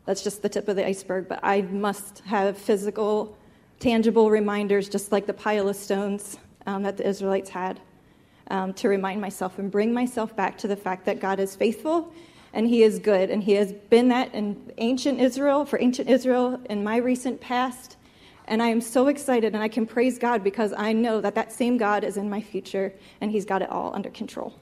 That's 0.04 0.24
just 0.24 0.42
the 0.42 0.48
tip 0.48 0.68
of 0.68 0.76
the 0.76 0.86
iceberg, 0.86 1.28
but 1.28 1.38
I 1.42 1.60
must 1.60 2.20
have 2.20 2.56
physical, 2.56 3.36
tangible 3.78 4.30
reminders, 4.30 4.88
just 4.88 5.12
like 5.12 5.26
the 5.26 5.34
pile 5.34 5.68
of 5.68 5.76
stones 5.76 6.38
um, 6.66 6.82
that 6.82 6.96
the 6.96 7.06
Israelites 7.06 7.50
had, 7.50 7.78
um, 8.50 8.72
to 8.74 8.88
remind 8.88 9.20
myself 9.20 9.58
and 9.58 9.70
bring 9.70 9.92
myself 9.92 10.34
back 10.34 10.56
to 10.58 10.66
the 10.66 10.76
fact 10.76 11.04
that 11.04 11.20
God 11.20 11.38
is 11.38 11.54
faithful 11.54 12.10
and 12.54 12.66
He 12.66 12.82
is 12.82 12.98
good. 12.98 13.28
And 13.28 13.42
He 13.42 13.52
has 13.52 13.72
been 13.72 14.08
that 14.08 14.34
in 14.34 14.72
ancient 14.78 15.20
Israel, 15.20 15.66
for 15.66 15.78
ancient 15.78 16.08
Israel, 16.08 16.58
in 16.70 16.82
my 16.82 16.96
recent 16.96 17.38
past, 17.38 17.97
and 18.48 18.62
I 18.62 18.68
am 18.68 18.80
so 18.80 19.06
excited, 19.06 19.54
and 19.54 19.62
I 19.62 19.68
can 19.68 19.86
praise 19.86 20.18
God 20.18 20.42
because 20.42 20.72
I 20.76 20.92
know 20.92 21.20
that 21.20 21.34
that 21.34 21.52
same 21.52 21.76
God 21.76 22.02
is 22.02 22.16
in 22.16 22.28
my 22.28 22.40
future, 22.40 22.92
and 23.20 23.30
He's 23.30 23.44
got 23.44 23.62
it 23.62 23.70
all 23.70 23.94
under 23.94 24.10
control. 24.10 24.54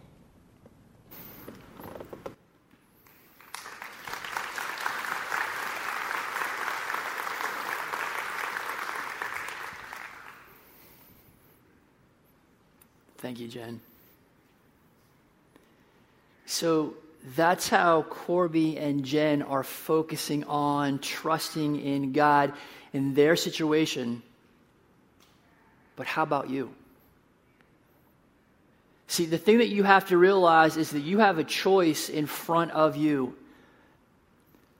Thank 13.18 13.40
you, 13.40 13.49
Jen. 13.49 13.81
So 16.44 16.94
that's 17.35 17.68
how 17.68 18.03
Corby 18.03 18.79
and 18.79 19.05
Jen 19.05 19.42
are 19.42 19.64
focusing 19.64 20.44
on 20.44 21.01
trusting 21.01 21.81
in 21.81 22.12
God 22.12 22.53
in 22.96 23.12
their 23.14 23.37
situation. 23.37 24.22
But 25.94 26.06
how 26.06 26.22
about 26.22 26.48
you? 26.50 26.70
See, 29.06 29.26
the 29.26 29.38
thing 29.38 29.59
that 29.59 29.68
you 29.68 29.85
have 29.85 30.09
to 30.09 30.16
realize 30.18 30.76
is 30.76 30.90
that 30.90 31.00
you 31.00 31.18
have 31.18 31.38
a 31.38 31.44
choice 31.44 32.09
in 32.09 32.26
front 32.26 32.72
of 32.72 32.96
you. 32.96 33.37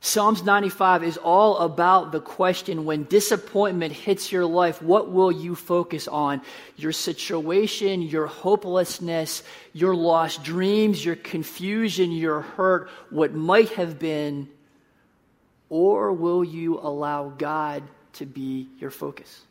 Psalms 0.01 0.43
95 0.43 1.05
is 1.05 1.17
all 1.17 1.59
about 1.59 2.13
the 2.13 2.21
question 2.21 2.85
when 2.85 3.05
disappointment 3.05 3.93
hits 3.93 4.31
your 4.31 4.47
life, 4.47 4.81
what 4.81 5.11
will 5.11 5.33
you 5.33 5.55
focus 5.55 6.07
on? 6.09 6.41
Your 6.77 6.93
situation, 6.93 8.03
your 8.03 8.27
hopelessness, 8.27 9.43
your 9.73 9.95
lost 9.95 10.43
dreams, 10.43 11.05
your 11.05 11.17
confusion, 11.17 12.13
your 12.13 12.41
hurt, 12.41 12.89
what 13.11 13.35
might 13.35 13.71
have 13.71 13.99
been? 13.99 14.49
Or 15.69 16.13
will 16.13 16.45
you 16.45 16.79
allow 16.79 17.31
God 17.31 17.83
to 18.17 18.27
be 18.27 18.69
your 18.79 18.91
focus. 18.91 19.43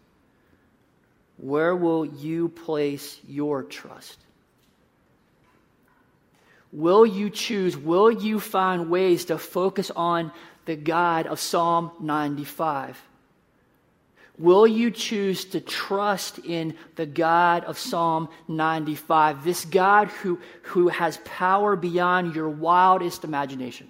Where 1.37 1.75
will 1.75 2.05
you 2.05 2.49
place 2.49 3.19
your 3.27 3.63
trust? 3.63 4.17
Will 6.71 7.05
you 7.05 7.29
choose, 7.29 7.77
will 7.77 8.11
you 8.11 8.39
find 8.39 8.89
ways 8.89 9.25
to 9.25 9.37
focus 9.37 9.91
on 9.95 10.31
the 10.65 10.75
God 10.75 11.27
of 11.27 11.39
Psalm 11.39 11.91
95? 11.99 13.01
Will 14.37 14.67
you 14.67 14.91
choose 14.91 15.45
to 15.45 15.61
trust 15.61 16.39
in 16.39 16.75
the 16.95 17.05
God 17.05 17.63
of 17.63 17.79
Psalm 17.79 18.27
95? 18.49 19.45
This 19.45 19.63
God 19.63 20.09
who, 20.09 20.39
who 20.63 20.89
has 20.89 21.17
power 21.23 21.77
beyond 21.77 22.35
your 22.35 22.49
wildest 22.49 23.23
imagination. 23.23 23.87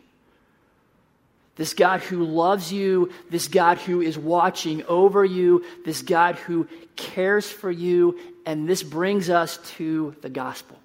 This 1.56 1.74
God 1.74 2.02
who 2.02 2.24
loves 2.24 2.72
you, 2.72 3.12
this 3.30 3.48
God 3.48 3.78
who 3.78 4.02
is 4.02 4.18
watching 4.18 4.84
over 4.86 5.24
you, 5.24 5.64
this 5.86 6.02
God 6.02 6.36
who 6.36 6.68
cares 6.96 7.50
for 7.50 7.72
you, 7.72 8.20
and 8.46 8.68
this 8.68 8.84
brings 8.84 9.30
us 9.30 9.58
to 9.78 10.16
the 10.22 10.30
gospel 10.30 10.78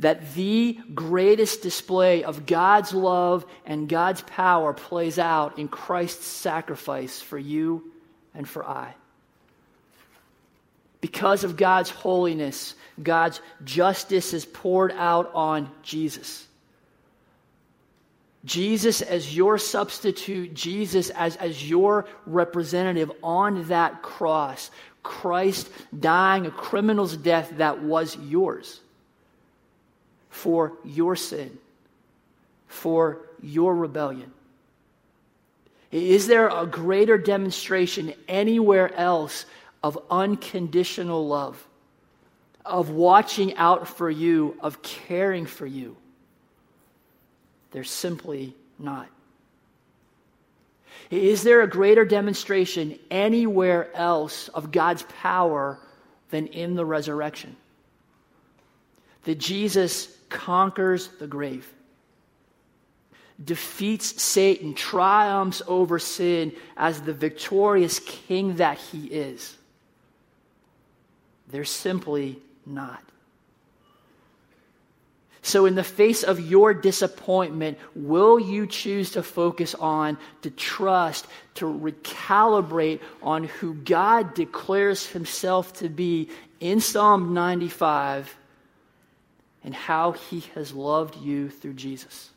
that 0.00 0.34
the 0.34 0.78
greatest 0.94 1.62
display 1.62 2.24
of 2.24 2.46
God's 2.46 2.94
love 2.94 3.44
and 3.66 3.88
God's 3.88 4.22
power 4.22 4.72
plays 4.72 5.18
out 5.18 5.58
in 5.58 5.68
Christ's 5.68 6.26
sacrifice 6.26 7.20
for 7.20 7.38
you 7.38 7.92
and 8.34 8.48
for 8.48 8.64
I. 8.64 8.94
Because 11.00 11.44
of 11.44 11.56
God's 11.56 11.90
holiness, 11.90 12.74
God's 13.02 13.40
justice 13.64 14.32
is 14.32 14.44
poured 14.44 14.92
out 14.92 15.30
on 15.34 15.70
Jesus. 15.82 16.46
Jesus 18.44 19.02
as 19.02 19.36
your 19.36 19.58
substitute, 19.58 20.54
Jesus 20.54 21.10
as, 21.10 21.36
as 21.36 21.68
your 21.68 22.06
representative 22.26 23.10
on 23.22 23.68
that 23.68 24.02
cross, 24.02 24.70
Christ 25.02 25.70
dying 25.98 26.46
a 26.46 26.50
criminal's 26.50 27.16
death 27.16 27.52
that 27.56 27.82
was 27.82 28.16
yours 28.16 28.80
for 30.30 30.72
your 30.84 31.16
sin, 31.16 31.58
for 32.66 33.18
your 33.42 33.74
rebellion. 33.74 34.32
Is 35.90 36.26
there 36.26 36.48
a 36.48 36.66
greater 36.66 37.18
demonstration 37.18 38.14
anywhere 38.28 38.94
else 38.94 39.44
of 39.82 39.98
unconditional 40.10 41.26
love, 41.26 41.66
of 42.64 42.90
watching 42.90 43.56
out 43.56 43.88
for 43.88 44.08
you, 44.08 44.56
of 44.60 44.82
caring 44.82 45.46
for 45.46 45.66
you? 45.66 45.96
There's 47.70 47.90
simply 47.90 48.54
not. 48.78 49.08
Is 51.10 51.42
there 51.42 51.62
a 51.62 51.68
greater 51.68 52.04
demonstration 52.04 52.98
anywhere 53.10 53.94
else 53.94 54.48
of 54.48 54.70
God's 54.70 55.02
power 55.20 55.78
than 56.30 56.46
in 56.48 56.74
the 56.74 56.84
resurrection? 56.84 57.56
That 59.24 59.38
Jesus 59.38 60.16
conquers 60.28 61.08
the 61.18 61.26
grave, 61.26 61.70
defeats 63.44 64.22
Satan, 64.22 64.74
triumphs 64.74 65.62
over 65.66 65.98
sin 65.98 66.52
as 66.76 67.02
the 67.02 67.12
victorious 67.12 67.98
king 67.98 68.56
that 68.56 68.78
he 68.78 69.06
is. 69.06 69.56
They're 71.48 71.64
simply 71.64 72.38
not. 72.64 73.02
So, 75.42 75.64
in 75.64 75.74
the 75.74 75.84
face 75.84 76.22
of 76.22 76.38
your 76.38 76.74
disappointment, 76.74 77.78
will 77.94 78.38
you 78.38 78.66
choose 78.66 79.12
to 79.12 79.22
focus 79.22 79.74
on, 79.74 80.18
to 80.42 80.50
trust, 80.50 81.26
to 81.54 81.64
recalibrate 81.64 83.00
on 83.22 83.44
who 83.44 83.74
God 83.74 84.34
declares 84.34 85.06
himself 85.06 85.72
to 85.74 85.88
be 85.88 86.28
in 86.60 86.80
Psalm 86.80 87.32
95 87.32 88.36
and 89.64 89.74
how 89.74 90.12
he 90.12 90.40
has 90.54 90.72
loved 90.72 91.16
you 91.16 91.50
through 91.50 91.74
Jesus. 91.74 92.30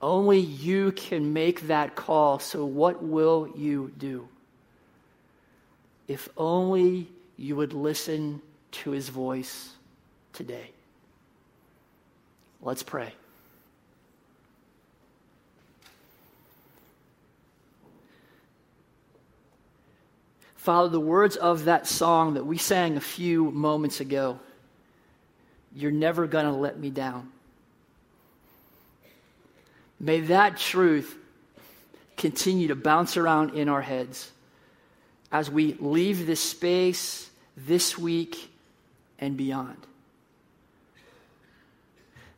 Only 0.00 0.38
you 0.38 0.92
can 0.92 1.32
make 1.32 1.68
that 1.68 1.96
call, 1.96 2.38
so 2.38 2.64
what 2.64 3.02
will 3.02 3.48
you 3.56 3.92
do? 3.96 4.28
If 6.08 6.28
only 6.36 7.08
you 7.36 7.56
would 7.56 7.72
listen 7.72 8.42
to 8.72 8.90
his 8.90 9.08
voice 9.08 9.70
today. 10.32 10.73
Let's 12.64 12.82
pray. 12.82 13.12
Father, 20.56 20.88
the 20.88 20.98
words 20.98 21.36
of 21.36 21.66
that 21.66 21.86
song 21.86 22.34
that 22.34 22.46
we 22.46 22.56
sang 22.56 22.96
a 22.96 23.00
few 23.00 23.50
moments 23.50 24.00
ago 24.00 24.40
you're 25.76 25.90
never 25.90 26.26
going 26.26 26.46
to 26.46 26.52
let 26.52 26.78
me 26.78 26.88
down. 26.88 27.30
May 29.98 30.20
that 30.20 30.56
truth 30.56 31.16
continue 32.16 32.68
to 32.68 32.76
bounce 32.76 33.16
around 33.16 33.54
in 33.56 33.68
our 33.68 33.82
heads 33.82 34.30
as 35.32 35.50
we 35.50 35.74
leave 35.80 36.26
this 36.26 36.40
space 36.40 37.28
this 37.56 37.98
week 37.98 38.50
and 39.18 39.36
beyond. 39.36 39.76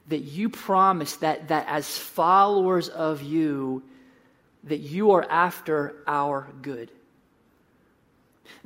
That 0.09 0.21
you 0.21 0.49
promise 0.49 1.17
that, 1.17 1.49
that 1.49 1.67
as 1.69 1.99
followers 1.99 2.89
of 2.89 3.23
you, 3.23 3.83
that 4.65 4.79
you 4.79 5.13
are 5.13 5.25
after 5.29 5.97
our 6.07 6.49
good 6.63 6.91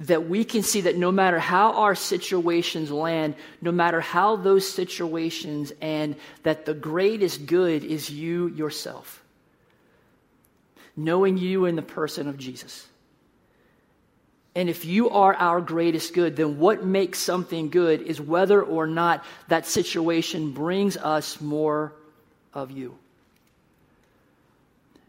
that 0.00 0.28
we 0.28 0.44
can 0.44 0.62
see 0.62 0.82
that 0.82 0.96
no 0.96 1.12
matter 1.12 1.38
how 1.38 1.72
our 1.72 1.94
situations 1.94 2.90
land, 2.90 3.34
no 3.60 3.72
matter 3.72 4.00
how 4.00 4.36
those 4.36 4.68
situations 4.68 5.72
end, 5.80 6.16
that 6.42 6.64
the 6.64 6.74
greatest 6.74 7.46
good 7.46 7.84
is 7.84 8.10
you 8.10 8.48
yourself. 8.48 9.22
Knowing 10.96 11.36
you 11.36 11.66
in 11.66 11.76
the 11.76 11.82
person 11.82 12.28
of 12.28 12.38
Jesus. 12.38 12.86
And 14.54 14.68
if 14.68 14.84
you 14.84 15.10
are 15.10 15.34
our 15.34 15.60
greatest 15.60 16.12
good, 16.12 16.36
then 16.36 16.58
what 16.58 16.84
makes 16.84 17.18
something 17.18 17.70
good 17.70 18.02
is 18.02 18.20
whether 18.20 18.60
or 18.60 18.86
not 18.86 19.24
that 19.48 19.66
situation 19.66 20.50
brings 20.50 20.96
us 20.96 21.40
more 21.40 21.92
of 22.52 22.70
you. 22.70 22.96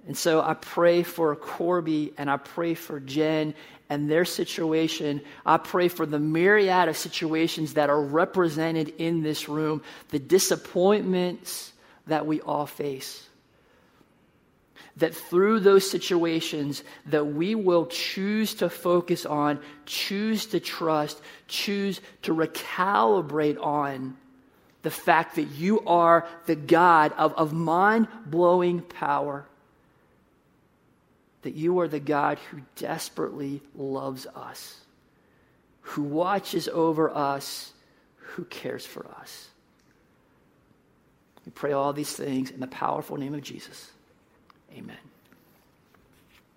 And 0.07 0.17
so 0.17 0.41
I 0.41 0.53
pray 0.53 1.03
for 1.03 1.35
Corby 1.35 2.13
and 2.17 2.29
I 2.29 2.37
pray 2.37 2.73
for 2.73 2.99
Jen 2.99 3.53
and 3.89 4.09
their 4.09 4.25
situation. 4.25 5.21
I 5.45 5.57
pray 5.57 5.87
for 5.87 6.05
the 6.05 6.19
myriad 6.19 6.87
of 6.87 6.97
situations 6.97 7.75
that 7.75 7.89
are 7.89 8.01
represented 8.01 8.93
in 8.97 9.21
this 9.21 9.49
room, 9.49 9.83
the 10.09 10.19
disappointments 10.19 11.71
that 12.07 12.25
we 12.25 12.41
all 12.41 12.65
face. 12.65 13.27
That 15.01 15.13
through 15.13 15.59
those 15.59 15.89
situations 15.89 16.83
that 17.07 17.25
we 17.27 17.53
will 17.53 17.85
choose 17.85 18.55
to 18.55 18.69
focus 18.69 19.25
on, 19.25 19.59
choose 19.85 20.47
to 20.47 20.59
trust, 20.59 21.21
choose 21.47 22.01
to 22.23 22.33
recalibrate 22.33 23.63
on 23.63 24.17
the 24.81 24.89
fact 24.89 25.35
that 25.35 25.51
you 25.51 25.81
are 25.81 26.27
the 26.47 26.55
God 26.55 27.13
of, 27.17 27.33
of 27.33 27.53
mind 27.53 28.07
blowing 28.25 28.81
power 28.81 29.45
that 31.41 31.55
you 31.55 31.79
are 31.79 31.87
the 31.87 31.99
God 31.99 32.37
who 32.49 32.61
desperately 32.75 33.61
loves 33.75 34.27
us, 34.27 34.79
who 35.81 36.03
watches 36.03 36.67
over 36.67 37.09
us, 37.09 37.73
who 38.17 38.43
cares 38.45 38.85
for 38.85 39.07
us. 39.19 39.49
We 41.45 41.51
pray 41.51 41.71
all 41.71 41.93
these 41.93 42.13
things 42.13 42.51
in 42.51 42.59
the 42.59 42.67
powerful 42.67 43.17
name 43.17 43.33
of 43.33 43.41
Jesus. 43.41 43.90
Amen. 44.77 45.10